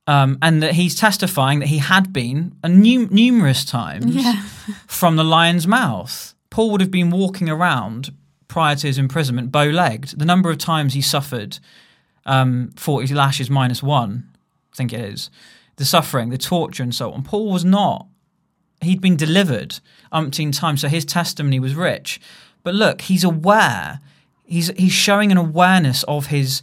Um, 0.07 0.39
and 0.41 0.63
that 0.63 0.73
he's 0.73 0.95
testifying 0.95 1.59
that 1.59 1.67
he 1.67 1.77
had 1.77 2.11
been 2.11 2.55
a 2.63 2.67
num- 2.67 3.09
numerous 3.11 3.63
times 3.63 4.15
yeah. 4.15 4.41
from 4.87 5.17
the 5.17 5.23
lion's 5.23 5.67
mouth. 5.67 6.33
Paul 6.49 6.71
would 6.71 6.81
have 6.81 6.89
been 6.89 7.11
walking 7.11 7.47
around 7.47 8.11
prior 8.47 8.75
to 8.75 8.87
his 8.87 8.97
imprisonment 8.97 9.51
bow 9.51 9.65
legged. 9.65 10.17
The 10.17 10.25
number 10.25 10.49
of 10.49 10.57
times 10.57 10.95
he 10.95 11.01
suffered 11.01 11.59
um, 12.25 12.71
40 12.75 13.13
lashes 13.13 13.49
minus 13.49 13.81
one, 13.81 14.29
I 14.73 14.75
think 14.75 14.93
it 14.93 15.01
is, 15.01 15.29
the 15.77 15.85
suffering, 15.85 16.29
the 16.29 16.37
torture, 16.37 16.83
and 16.83 16.93
so 16.93 17.11
on. 17.11 17.23
Paul 17.23 17.51
was 17.51 17.65
not 17.65 18.07
he'd 18.81 19.01
been 19.01 19.15
delivered 19.15 19.79
umpteen 20.11 20.55
times, 20.55 20.81
so 20.81 20.87
his 20.87 21.05
testimony 21.05 21.59
was 21.59 21.75
rich. 21.75 22.19
But 22.63 22.75
look, 22.75 23.01
he's 23.01 23.23
aware. 23.23 24.01
He's 24.45 24.67
he's 24.77 24.91
showing 24.91 25.31
an 25.31 25.37
awareness 25.37 26.03
of 26.03 26.27
his 26.27 26.61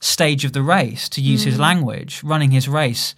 stage 0.00 0.44
of 0.44 0.52
the 0.52 0.62
race, 0.62 1.08
to 1.10 1.20
use 1.20 1.42
mm. 1.42 1.46
his 1.46 1.58
language, 1.58 2.22
running 2.22 2.50
his 2.50 2.68
race, 2.68 3.14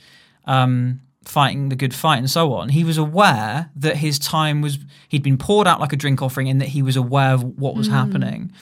um, 0.46 1.00
fighting 1.24 1.68
the 1.68 1.76
good 1.76 1.94
fight, 1.94 2.18
and 2.18 2.30
so 2.30 2.52
on. 2.54 2.70
He 2.70 2.84
was 2.84 2.96
aware 2.96 3.70
that 3.76 3.96
his 3.96 4.18
time 4.18 4.60
was 4.60 4.78
he'd 5.08 5.22
been 5.22 5.38
poured 5.38 5.66
out 5.66 5.80
like 5.80 5.92
a 5.92 5.96
drink 5.96 6.22
offering, 6.22 6.48
and 6.48 6.60
that 6.60 6.68
he 6.68 6.82
was 6.82 6.96
aware 6.96 7.34
of 7.34 7.42
what 7.42 7.74
was 7.74 7.88
mm. 7.88 7.92
happening. 7.92 8.52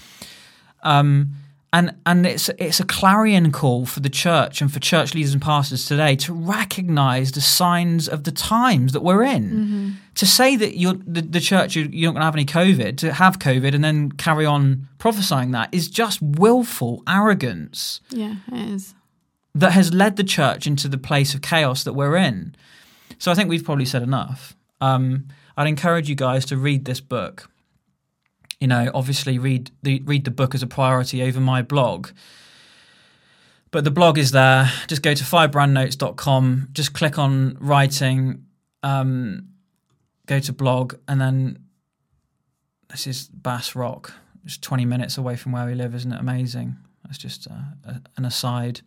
Um, 0.82 1.30
and 1.76 1.94
and 2.06 2.24
it's 2.24 2.48
it's 2.58 2.80
a 2.80 2.86
clarion 2.86 3.52
call 3.52 3.84
for 3.84 4.00
the 4.00 4.08
church 4.08 4.62
and 4.62 4.72
for 4.72 4.80
church 4.80 5.14
leaders 5.14 5.34
and 5.34 5.42
pastors 5.42 5.84
today 5.84 6.16
to 6.16 6.32
recognize 6.32 7.32
the 7.32 7.42
signs 7.42 8.08
of 8.08 8.24
the 8.24 8.32
times 8.32 8.94
that 8.94 9.02
we're 9.02 9.22
in. 9.22 9.44
Mm-hmm. 9.44 9.90
To 10.14 10.26
say 10.26 10.56
that 10.56 10.78
you're 10.78 10.94
the, 10.94 11.20
the 11.20 11.40
church 11.40 11.76
you're 11.76 11.84
not 11.84 12.18
going 12.18 12.22
to 12.22 12.24
have 12.24 12.34
any 12.34 12.46
COVID, 12.46 12.96
to 12.98 13.12
have 13.12 13.38
COVID 13.38 13.74
and 13.74 13.84
then 13.84 14.10
carry 14.12 14.46
on 14.46 14.88
prophesying 14.96 15.50
that 15.50 15.68
is 15.72 15.88
just 15.88 16.22
willful 16.22 17.02
arrogance. 17.06 18.00
Yeah, 18.08 18.36
it 18.50 18.70
is. 18.70 18.94
That 19.54 19.72
has 19.72 19.92
led 19.92 20.16
the 20.16 20.24
church 20.24 20.66
into 20.66 20.88
the 20.88 20.98
place 20.98 21.34
of 21.34 21.42
chaos 21.42 21.84
that 21.84 21.92
we're 21.92 22.16
in. 22.16 22.56
So 23.18 23.30
I 23.30 23.34
think 23.34 23.50
we've 23.50 23.64
probably 23.64 23.84
said 23.84 24.02
enough. 24.02 24.56
Um, 24.80 25.28
I'd 25.58 25.68
encourage 25.68 26.08
you 26.08 26.14
guys 26.14 26.46
to 26.46 26.56
read 26.56 26.86
this 26.86 27.00
book 27.00 27.50
you 28.60 28.66
know, 28.66 28.90
obviously 28.94 29.38
read 29.38 29.70
the 29.82 30.02
read 30.04 30.24
the 30.24 30.30
book 30.30 30.54
as 30.54 30.62
a 30.62 30.66
priority 30.66 31.22
over 31.22 31.40
my 31.40 31.62
blog. 31.62 32.08
But 33.70 33.84
the 33.84 33.90
blog 33.90 34.16
is 34.16 34.30
there. 34.30 34.70
Just 34.86 35.02
go 35.02 35.12
to 35.12 35.24
firebrandnotes.com, 35.24 36.68
just 36.72 36.94
click 36.94 37.18
on 37.18 37.58
writing, 37.60 38.46
um, 38.82 39.48
go 40.26 40.38
to 40.40 40.52
blog, 40.52 40.94
and 41.08 41.20
then 41.20 41.58
this 42.88 43.06
is 43.06 43.28
Bass 43.28 43.74
Rock. 43.74 44.12
It's 44.44 44.56
20 44.56 44.84
minutes 44.84 45.18
away 45.18 45.36
from 45.36 45.52
where 45.52 45.66
we 45.66 45.74
live. 45.74 45.94
Isn't 45.94 46.12
it 46.12 46.20
amazing? 46.20 46.76
That's 47.04 47.18
just 47.18 47.46
a, 47.46 48.00
an 48.16 48.24
aside. 48.24 48.80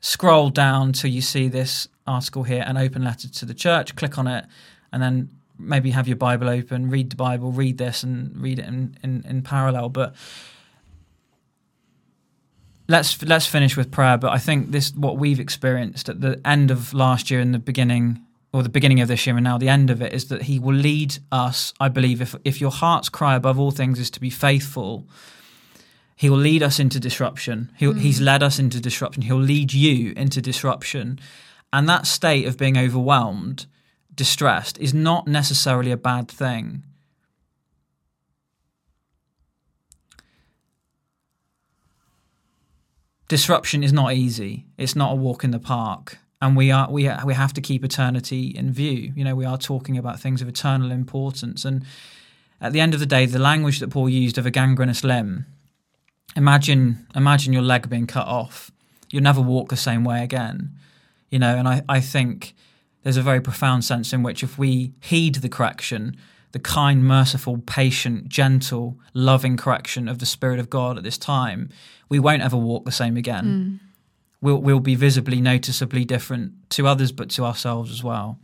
Scroll 0.00 0.50
down 0.50 0.92
till 0.92 1.10
you 1.10 1.22
see 1.22 1.48
this 1.48 1.88
article 2.06 2.42
here, 2.42 2.64
an 2.66 2.76
open 2.76 3.04
letter 3.04 3.28
to 3.28 3.44
the 3.44 3.54
church. 3.54 3.96
Click 3.96 4.18
on 4.18 4.26
it, 4.26 4.44
and 4.92 5.02
then 5.02 5.30
maybe 5.58 5.90
have 5.90 6.08
your 6.08 6.16
Bible 6.16 6.48
open, 6.48 6.90
read 6.90 7.10
the 7.10 7.16
Bible, 7.16 7.52
read 7.52 7.78
this, 7.78 8.02
and 8.02 8.36
read 8.40 8.58
it 8.58 8.66
in, 8.66 8.96
in, 9.02 9.24
in 9.28 9.42
parallel. 9.42 9.88
But 9.88 10.14
let's 12.88 13.22
let's 13.22 13.46
finish 13.46 13.76
with 13.76 13.90
prayer. 13.90 14.18
But 14.18 14.32
I 14.32 14.38
think 14.38 14.70
this 14.70 14.92
what 14.94 15.18
we've 15.18 15.40
experienced 15.40 16.08
at 16.08 16.20
the 16.20 16.40
end 16.44 16.70
of 16.70 16.94
last 16.94 17.30
year 17.30 17.40
and 17.40 17.54
the 17.54 17.58
beginning, 17.58 18.20
or 18.52 18.62
the 18.62 18.68
beginning 18.68 19.00
of 19.00 19.08
this 19.08 19.26
year, 19.26 19.36
and 19.36 19.44
now 19.44 19.58
the 19.58 19.68
end 19.68 19.90
of 19.90 20.02
it, 20.02 20.12
is 20.12 20.28
that 20.28 20.42
He 20.42 20.58
will 20.58 20.74
lead 20.74 21.18
us. 21.32 21.72
I 21.80 21.88
believe 21.88 22.20
if 22.20 22.34
if 22.44 22.60
your 22.60 22.70
heart's 22.70 23.08
cry 23.08 23.34
above 23.34 23.58
all 23.58 23.70
things 23.70 23.98
is 23.98 24.10
to 24.10 24.20
be 24.20 24.30
faithful. 24.30 25.06
He 26.18 26.30
will 26.30 26.38
lead 26.38 26.62
us 26.62 26.78
into 26.78 26.98
disruption. 26.98 27.70
Mm. 27.78 28.00
He's 28.00 28.22
led 28.22 28.42
us 28.42 28.58
into 28.58 28.80
disruption. 28.80 29.20
He'll 29.20 29.36
lead 29.36 29.74
you 29.74 30.14
into 30.16 30.40
disruption. 30.40 31.18
And 31.74 31.86
that 31.90 32.06
state 32.06 32.46
of 32.46 32.56
being 32.56 32.78
overwhelmed 32.78 33.66
distressed 34.16 34.78
is 34.78 34.94
not 34.94 35.28
necessarily 35.28 35.90
a 35.90 35.96
bad 35.96 36.28
thing. 36.28 36.82
Disruption 43.28 43.82
is 43.82 43.92
not 43.92 44.14
easy. 44.14 44.64
It's 44.78 44.96
not 44.96 45.12
a 45.12 45.16
walk 45.16 45.44
in 45.44 45.50
the 45.50 45.58
park. 45.58 46.18
And 46.40 46.56
we 46.56 46.70
are 46.70 46.90
we 46.90 47.10
we 47.24 47.34
have 47.34 47.52
to 47.54 47.60
keep 47.60 47.84
eternity 47.84 48.48
in 48.48 48.72
view. 48.72 49.12
You 49.16 49.24
know, 49.24 49.34
we 49.34 49.44
are 49.44 49.58
talking 49.58 49.98
about 49.98 50.20
things 50.20 50.42
of 50.42 50.48
eternal 50.48 50.90
importance. 50.90 51.64
And 51.64 51.84
at 52.60 52.72
the 52.72 52.80
end 52.80 52.94
of 52.94 53.00
the 53.00 53.06
day, 53.06 53.26
the 53.26 53.38
language 53.38 53.80
that 53.80 53.90
Paul 53.90 54.08
used 54.08 54.38
of 54.38 54.46
a 54.46 54.50
gangrenous 54.50 55.02
limb, 55.02 55.46
imagine 56.36 57.06
imagine 57.16 57.52
your 57.52 57.62
leg 57.62 57.88
being 57.88 58.06
cut 58.06 58.26
off. 58.26 58.70
You'll 59.10 59.22
never 59.22 59.40
walk 59.40 59.70
the 59.70 59.76
same 59.76 60.04
way 60.04 60.22
again. 60.22 60.72
You 61.30 61.38
know, 61.40 61.56
and 61.56 61.66
I, 61.66 61.82
I 61.88 62.00
think 62.00 62.54
there's 63.06 63.16
a 63.16 63.22
very 63.22 63.40
profound 63.40 63.84
sense 63.84 64.12
in 64.12 64.24
which 64.24 64.42
if 64.42 64.58
we 64.58 64.92
heed 64.98 65.36
the 65.36 65.48
correction, 65.48 66.16
the 66.50 66.58
kind, 66.58 67.04
merciful, 67.04 67.58
patient, 67.58 68.28
gentle, 68.28 68.98
loving 69.14 69.56
correction 69.56 70.08
of 70.08 70.18
the 70.18 70.26
Spirit 70.26 70.58
of 70.58 70.68
God 70.68 70.98
at 70.98 71.04
this 71.04 71.16
time, 71.16 71.70
we 72.08 72.18
won't 72.18 72.42
ever 72.42 72.56
walk 72.56 72.84
the 72.84 72.90
same 72.90 73.16
again. 73.16 73.44
Mm. 73.44 73.86
We'll, 74.40 74.56
we'll 74.56 74.80
be 74.80 74.96
visibly, 74.96 75.40
noticeably 75.40 76.04
different 76.04 76.68
to 76.70 76.88
others, 76.88 77.12
but 77.12 77.30
to 77.30 77.44
ourselves 77.44 77.92
as 77.92 78.02
well. 78.02 78.40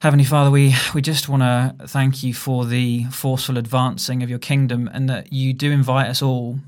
Heavenly 0.00 0.24
Father, 0.24 0.50
we, 0.50 0.74
we 0.94 1.02
just 1.02 1.28
want 1.28 1.42
to 1.42 1.74
thank 1.86 2.22
you 2.22 2.32
for 2.32 2.64
the 2.64 3.04
forceful 3.10 3.58
advancing 3.58 4.22
of 4.22 4.30
your 4.30 4.38
kingdom 4.38 4.88
and 4.90 5.06
that 5.10 5.34
you 5.34 5.52
do 5.52 5.70
invite 5.70 6.08
us 6.08 6.22
all 6.22 6.60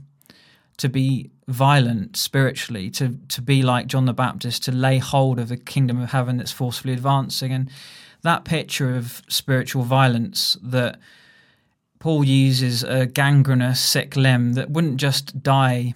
to 0.79 0.89
be 0.89 1.31
violent 1.49 2.17
spiritually, 2.17 2.91
to 2.91 3.19
to 3.29 3.43
be 3.43 3.63
like 3.63 3.87
John 3.87 4.07
the 4.07 4.13
Baptist, 4.13 4.65
to 4.65 4.73
lay 4.73 4.99
hold 4.99 5.39
of 5.39 5.49
the 5.49 5.57
kingdom 5.57 6.01
of 6.01 6.11
heaven 6.11 6.37
that's 6.37 6.53
forcefully 6.53 6.95
advancing. 6.95 7.53
And 7.53 7.71
that 8.23 8.45
picture 8.45 8.97
of 8.97 9.23
spiritual 9.29 9.85
violence 9.85 10.57
that 10.63 10.99
Paul 11.99 12.25
uses 12.25 12.83
a 12.83 13.07
gangrenous, 13.07 13.81
sick 13.81 14.17
limb 14.17 14.55
that 14.55 14.71
wouldn't 14.71 14.99
just 14.99 15.43
die 15.43 15.95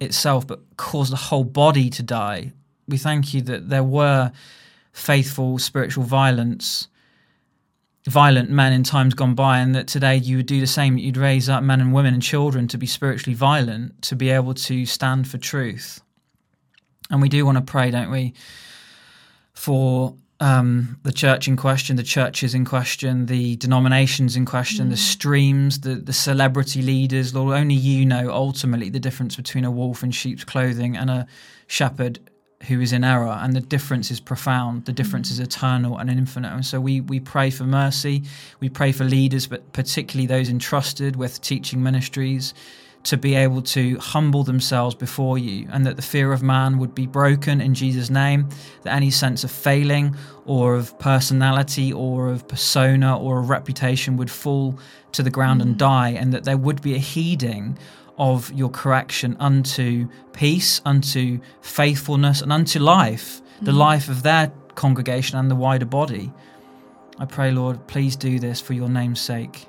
itself, 0.00 0.46
but 0.46 0.60
cause 0.76 1.10
the 1.10 1.16
whole 1.16 1.44
body 1.44 1.90
to 1.90 2.02
die. 2.02 2.52
We 2.88 2.96
thank 2.96 3.34
you 3.34 3.42
that 3.42 3.68
there 3.68 3.84
were 3.84 4.32
faithful 4.92 5.58
spiritual 5.58 6.04
violence 6.04 6.88
violent 8.06 8.50
men 8.50 8.72
in 8.72 8.82
times 8.82 9.14
gone 9.14 9.34
by, 9.34 9.58
and 9.58 9.74
that 9.74 9.86
today 9.86 10.16
you 10.16 10.38
would 10.38 10.46
do 10.46 10.60
the 10.60 10.66
same. 10.66 10.98
You'd 10.98 11.16
raise 11.16 11.48
up 11.48 11.62
men 11.62 11.80
and 11.80 11.92
women 11.92 12.14
and 12.14 12.22
children 12.22 12.66
to 12.68 12.78
be 12.78 12.86
spiritually 12.86 13.34
violent, 13.34 14.02
to 14.02 14.16
be 14.16 14.30
able 14.30 14.54
to 14.54 14.86
stand 14.86 15.28
for 15.28 15.38
truth. 15.38 16.00
And 17.10 17.22
we 17.22 17.28
do 17.28 17.44
want 17.44 17.58
to 17.58 17.62
pray, 17.62 17.90
don't 17.90 18.10
we, 18.10 18.34
for 19.52 20.16
um, 20.40 20.98
the 21.04 21.12
church 21.12 21.46
in 21.46 21.56
question, 21.56 21.94
the 21.94 22.02
churches 22.02 22.54
in 22.54 22.64
question, 22.64 23.26
the 23.26 23.54
denominations 23.56 24.34
in 24.34 24.44
question, 24.44 24.88
mm. 24.88 24.90
the 24.90 24.96
streams, 24.96 25.80
the, 25.80 25.94
the 25.94 26.12
celebrity 26.12 26.82
leaders. 26.82 27.32
Lord, 27.32 27.56
only 27.56 27.76
you 27.76 28.04
know 28.04 28.32
ultimately 28.32 28.90
the 28.90 28.98
difference 28.98 29.36
between 29.36 29.64
a 29.64 29.70
wolf 29.70 30.02
in 30.02 30.10
sheep's 30.10 30.42
clothing 30.42 30.96
and 30.96 31.10
a 31.10 31.26
shepherd 31.68 32.18
who 32.68 32.80
is 32.80 32.92
in 32.92 33.04
error, 33.04 33.38
and 33.42 33.54
the 33.54 33.60
difference 33.60 34.10
is 34.10 34.20
profound. 34.20 34.84
The 34.84 34.92
difference 34.92 35.32
mm-hmm. 35.32 35.42
is 35.42 35.48
eternal 35.48 35.98
and 35.98 36.08
infinite. 36.10 36.52
And 36.52 36.64
so 36.64 36.80
we 36.80 37.00
we 37.00 37.20
pray 37.20 37.50
for 37.50 37.64
mercy. 37.64 38.22
We 38.60 38.68
pray 38.68 38.92
for 38.92 39.04
leaders, 39.04 39.46
but 39.46 39.72
particularly 39.72 40.26
those 40.26 40.48
entrusted 40.48 41.16
with 41.16 41.40
teaching 41.40 41.82
ministries, 41.82 42.54
to 43.04 43.16
be 43.16 43.34
able 43.34 43.62
to 43.62 43.98
humble 43.98 44.44
themselves 44.44 44.94
before 44.94 45.38
you, 45.38 45.68
and 45.72 45.84
that 45.86 45.96
the 45.96 46.02
fear 46.02 46.32
of 46.32 46.42
man 46.42 46.78
would 46.78 46.94
be 46.94 47.06
broken 47.06 47.60
in 47.60 47.74
Jesus' 47.74 48.10
name, 48.10 48.48
that 48.82 48.94
any 48.94 49.10
sense 49.10 49.42
of 49.44 49.50
failing 49.50 50.14
or 50.46 50.76
of 50.76 50.96
personality 50.98 51.92
or 51.92 52.28
of 52.28 52.46
persona 52.46 53.18
or 53.18 53.40
of 53.40 53.50
reputation 53.50 54.16
would 54.16 54.30
fall 54.30 54.78
to 55.12 55.22
the 55.22 55.30
ground 55.30 55.60
and 55.60 55.70
mm-hmm. 55.70 55.78
die, 55.78 56.10
and 56.10 56.32
that 56.32 56.44
there 56.44 56.56
would 56.56 56.80
be 56.80 56.94
a 56.94 56.98
heeding 56.98 57.76
of 58.30 58.52
your 58.52 58.70
correction 58.70 59.36
unto 59.40 60.08
peace, 60.32 60.80
unto 60.84 61.40
faithfulness, 61.60 62.40
and 62.42 62.52
unto 62.52 62.78
life, 62.78 63.42
the 63.60 63.72
life 63.72 64.08
of 64.08 64.22
their 64.22 64.52
congregation 64.76 65.38
and 65.38 65.50
the 65.50 65.56
wider 65.66 65.84
body. 66.00 66.32
I 67.18 67.24
pray, 67.26 67.50
Lord, 67.50 67.76
please 67.88 68.14
do 68.16 68.38
this 68.38 68.60
for 68.60 68.74
your 68.74 68.88
name's 68.88 69.20
sake. 69.20 69.66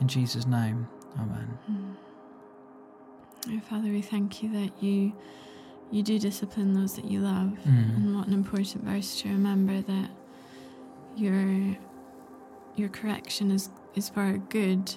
In 0.00 0.08
Jesus' 0.08 0.46
name, 0.46 0.86
Amen. 1.18 1.58
Oh, 3.48 3.60
Father, 3.70 3.88
we 3.88 4.02
thank 4.02 4.42
you 4.42 4.48
that 4.52 4.70
you 4.82 5.12
you 5.90 6.02
do 6.02 6.18
discipline 6.18 6.74
those 6.74 6.94
that 6.96 7.04
you 7.12 7.20
love, 7.20 7.50
Mm. 7.64 7.96
and 7.96 8.16
what 8.16 8.26
an 8.26 8.32
important 8.34 8.84
verse 8.84 9.20
to 9.22 9.28
remember 9.28 9.80
that 9.92 10.10
your 11.16 11.76
your 12.80 12.88
correction 12.90 13.50
is 13.50 13.70
is 13.94 14.08
for 14.10 14.20
our 14.20 14.38
good. 14.38 14.94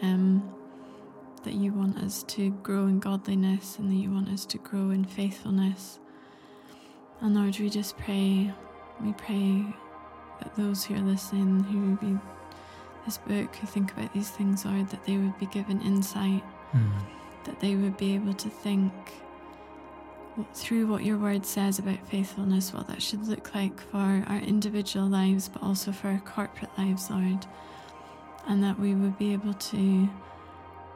Um, 0.00 0.42
that 1.44 1.54
you 1.54 1.72
want 1.72 1.98
us 1.98 2.22
to 2.24 2.50
grow 2.62 2.86
in 2.86 2.98
godliness, 2.98 3.78
and 3.78 3.90
that 3.90 3.96
you 3.96 4.10
want 4.10 4.28
us 4.28 4.44
to 4.46 4.58
grow 4.58 4.90
in 4.90 5.04
faithfulness. 5.04 5.98
And 7.20 7.34
Lord, 7.34 7.58
we 7.58 7.70
just 7.70 7.96
pray, 7.98 8.52
we 9.02 9.12
pray 9.14 9.64
that 10.40 10.54
those 10.56 10.84
who 10.84 10.94
are 10.94 11.00
listening, 11.00 11.62
who 11.64 12.06
read 12.06 12.20
this 13.04 13.18
book, 13.18 13.54
who 13.56 13.66
think 13.66 13.92
about 13.92 14.12
these 14.12 14.30
things, 14.30 14.64
Lord, 14.64 14.88
that 14.90 15.04
they 15.04 15.16
would 15.16 15.38
be 15.38 15.46
given 15.46 15.80
insight 15.82 16.42
Mm. 16.74 16.90
that 17.44 17.60
they 17.60 17.74
would 17.76 17.98
be 17.98 18.14
able 18.14 18.32
to 18.32 18.48
think 18.48 18.92
through 20.54 20.86
what 20.86 21.04
your 21.04 21.18
word 21.18 21.44
says 21.44 21.78
about 21.78 21.98
faithfulness, 22.08 22.72
what 22.72 22.86
that 22.86 23.02
should 23.02 23.26
look 23.28 23.54
like 23.54 23.78
for 23.78 24.24
our 24.26 24.38
individual 24.38 25.06
lives, 25.06 25.48
but 25.50 25.62
also 25.62 25.92
for 25.92 26.08
our 26.08 26.20
corporate 26.20 26.70
lives, 26.78 27.10
Lord. 27.10 27.46
And 28.46 28.64
that 28.64 28.78
we 28.80 28.94
would 28.94 29.18
be 29.18 29.34
able 29.34 29.52
to 29.52 30.08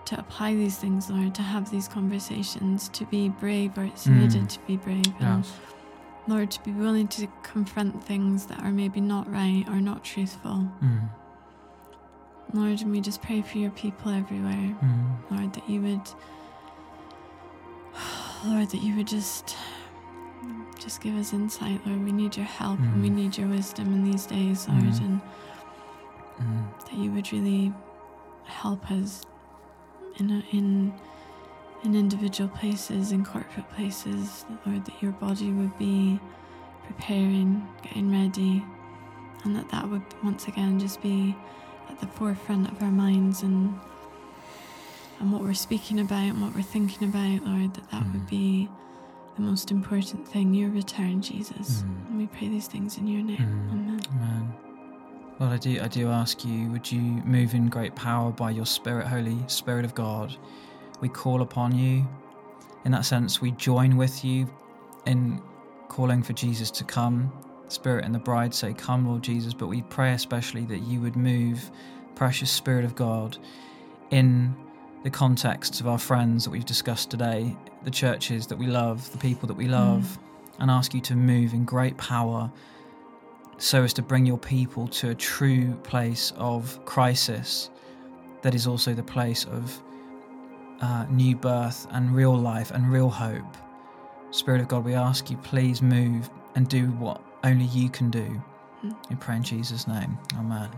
to 0.06 0.18
apply 0.18 0.54
these 0.54 0.76
things, 0.78 1.10
Lord, 1.10 1.34
to 1.34 1.42
have 1.42 1.70
these 1.70 1.88
conversations, 1.88 2.88
to 2.90 3.04
be 3.06 3.28
brave 3.28 3.76
where 3.76 3.86
it's 3.86 4.06
Mm. 4.06 4.20
needed 4.20 4.48
to 4.50 4.60
be 4.66 4.76
brave, 4.76 5.06
and 5.20 5.44
Yes. 5.44 5.52
Lord, 6.28 6.50
to 6.52 6.62
be 6.62 6.72
willing 6.72 7.08
to 7.08 7.26
confront 7.42 8.02
things 8.04 8.46
that 8.46 8.60
are 8.64 8.72
maybe 8.72 9.00
not 9.00 9.30
right 9.30 9.64
or 9.68 9.80
not 9.80 10.02
truthful. 10.04 10.68
Mm. 10.82 11.08
Lord, 12.52 12.80
and 12.82 12.90
we 12.92 13.00
just 13.00 13.20
pray 13.22 13.42
for 13.42 13.58
your 13.58 13.70
people 13.72 14.10
everywhere. 14.12 14.74
Mm. 14.82 15.16
Lord, 15.30 15.52
that 15.54 15.68
you 15.68 15.80
would, 15.82 16.08
Lord, 18.44 18.70
that 18.70 18.82
you 18.82 18.94
would 18.96 19.06
just, 19.08 19.56
just 20.78 21.00
give 21.00 21.16
us 21.16 21.32
insight, 21.32 21.84
Lord. 21.86 22.04
We 22.04 22.12
need 22.12 22.36
your 22.36 22.46
help 22.46 22.78
and 22.78 23.02
we 23.02 23.10
Mm. 23.10 23.14
need 23.14 23.38
your 23.38 23.48
wisdom 23.48 23.92
in 23.92 24.04
these 24.04 24.26
days, 24.26 24.68
Lord, 24.68 24.82
Mm. 24.84 25.00
and 25.04 25.20
Mm. 26.40 26.64
that 26.84 26.94
you 26.94 27.10
would 27.10 27.32
really 27.32 27.72
help 28.44 28.90
us 28.90 29.22
in 30.18 30.42
in 30.52 30.92
in 31.84 31.94
individual 31.94 32.48
places, 32.50 33.12
in 33.12 33.24
corporate 33.24 33.68
places, 33.70 34.44
Lord, 34.64 34.84
that 34.84 35.02
your 35.02 35.12
body 35.12 35.52
would 35.52 35.76
be 35.78 36.18
preparing, 36.86 37.66
getting 37.82 38.10
ready, 38.10 38.64
and 39.44 39.54
that 39.56 39.68
that 39.70 39.88
would 39.88 40.02
once 40.24 40.48
again 40.48 40.78
just 40.80 41.00
be 41.02 41.36
at 41.90 42.00
the 42.00 42.06
forefront 42.06 42.70
of 42.70 42.82
our 42.82 42.90
minds 42.90 43.42
and 43.42 43.78
and 45.20 45.32
what 45.32 45.42
we're 45.42 45.54
speaking 45.54 46.00
about 46.00 46.24
and 46.24 46.42
what 46.42 46.54
we're 46.54 46.62
thinking 46.62 47.08
about, 47.08 47.44
Lord, 47.46 47.74
that 47.74 47.90
that 47.90 48.02
would 48.12 48.22
Mm. 48.26 48.30
be 48.30 48.68
the 49.36 49.42
most 49.42 49.70
important 49.70 50.26
thing, 50.28 50.52
your 50.54 50.70
return, 50.70 51.20
Jesus. 51.22 51.82
Mm. 51.82 52.08
And 52.08 52.18
we 52.18 52.26
pray 52.26 52.48
these 52.48 52.66
things 52.68 52.98
in 52.98 53.06
your 53.06 53.22
name. 53.22 53.38
Mm. 53.38 53.72
Amen. 53.72 54.00
Amen. 54.14 54.54
Lord, 55.38 55.52
I 55.52 55.58
do, 55.58 55.80
I 55.82 55.88
do 55.88 56.08
ask 56.08 56.46
you, 56.46 56.70
would 56.70 56.90
you 56.90 57.00
move 57.00 57.52
in 57.52 57.68
great 57.68 57.94
power 57.94 58.30
by 58.30 58.50
your 58.50 58.64
Spirit, 58.64 59.06
Holy 59.06 59.36
Spirit 59.48 59.84
of 59.84 59.94
God? 59.94 60.34
We 61.02 61.10
call 61.10 61.42
upon 61.42 61.76
you. 61.76 62.08
In 62.86 62.92
that 62.92 63.04
sense, 63.04 63.38
we 63.38 63.50
join 63.50 63.98
with 63.98 64.24
you 64.24 64.48
in 65.04 65.42
calling 65.88 66.22
for 66.22 66.32
Jesus 66.32 66.70
to 66.70 66.84
come. 66.84 67.30
Spirit 67.68 68.06
and 68.06 68.14
the 68.14 68.18
bride 68.18 68.54
say, 68.54 68.72
Come, 68.72 69.06
Lord 69.06 69.22
Jesus. 69.22 69.52
But 69.52 69.66
we 69.66 69.82
pray 69.82 70.12
especially 70.12 70.64
that 70.66 70.78
you 70.78 71.02
would 71.02 71.16
move, 71.16 71.70
precious 72.14 72.50
Spirit 72.50 72.86
of 72.86 72.94
God, 72.94 73.36
in 74.10 74.56
the 75.02 75.10
contexts 75.10 75.80
of 75.80 75.86
our 75.86 75.98
friends 75.98 76.44
that 76.44 76.50
we've 76.50 76.64
discussed 76.64 77.10
today, 77.10 77.54
the 77.82 77.90
churches 77.90 78.46
that 78.46 78.56
we 78.56 78.68
love, 78.68 79.12
the 79.12 79.18
people 79.18 79.46
that 79.48 79.54
we 79.54 79.68
love, 79.68 80.02
mm. 80.02 80.60
and 80.60 80.70
ask 80.70 80.94
you 80.94 81.00
to 81.02 81.14
move 81.14 81.52
in 81.52 81.66
great 81.66 81.98
power 81.98 82.50
so 83.58 83.82
as 83.82 83.92
to 83.94 84.02
bring 84.02 84.26
your 84.26 84.38
people 84.38 84.86
to 84.88 85.10
a 85.10 85.14
true 85.14 85.74
place 85.82 86.32
of 86.36 86.84
crisis 86.84 87.70
that 88.42 88.54
is 88.54 88.66
also 88.66 88.94
the 88.94 89.02
place 89.02 89.44
of 89.44 89.82
uh, 90.80 91.06
new 91.10 91.34
birth 91.34 91.86
and 91.90 92.14
real 92.14 92.36
life 92.36 92.70
and 92.70 92.90
real 92.92 93.08
hope. 93.08 93.56
Spirit 94.30 94.60
of 94.60 94.68
God, 94.68 94.84
we 94.84 94.94
ask 94.94 95.30
you, 95.30 95.36
please 95.38 95.80
move 95.80 96.28
and 96.54 96.68
do 96.68 96.86
what 96.92 97.22
only 97.44 97.64
you 97.66 97.88
can 97.88 98.10
do. 98.10 98.42
Mm. 98.84 98.96
We 99.08 99.16
pray 99.16 99.36
in 99.36 99.42
Jesus' 99.42 99.86
name. 99.86 100.18
Amen. 100.36 100.68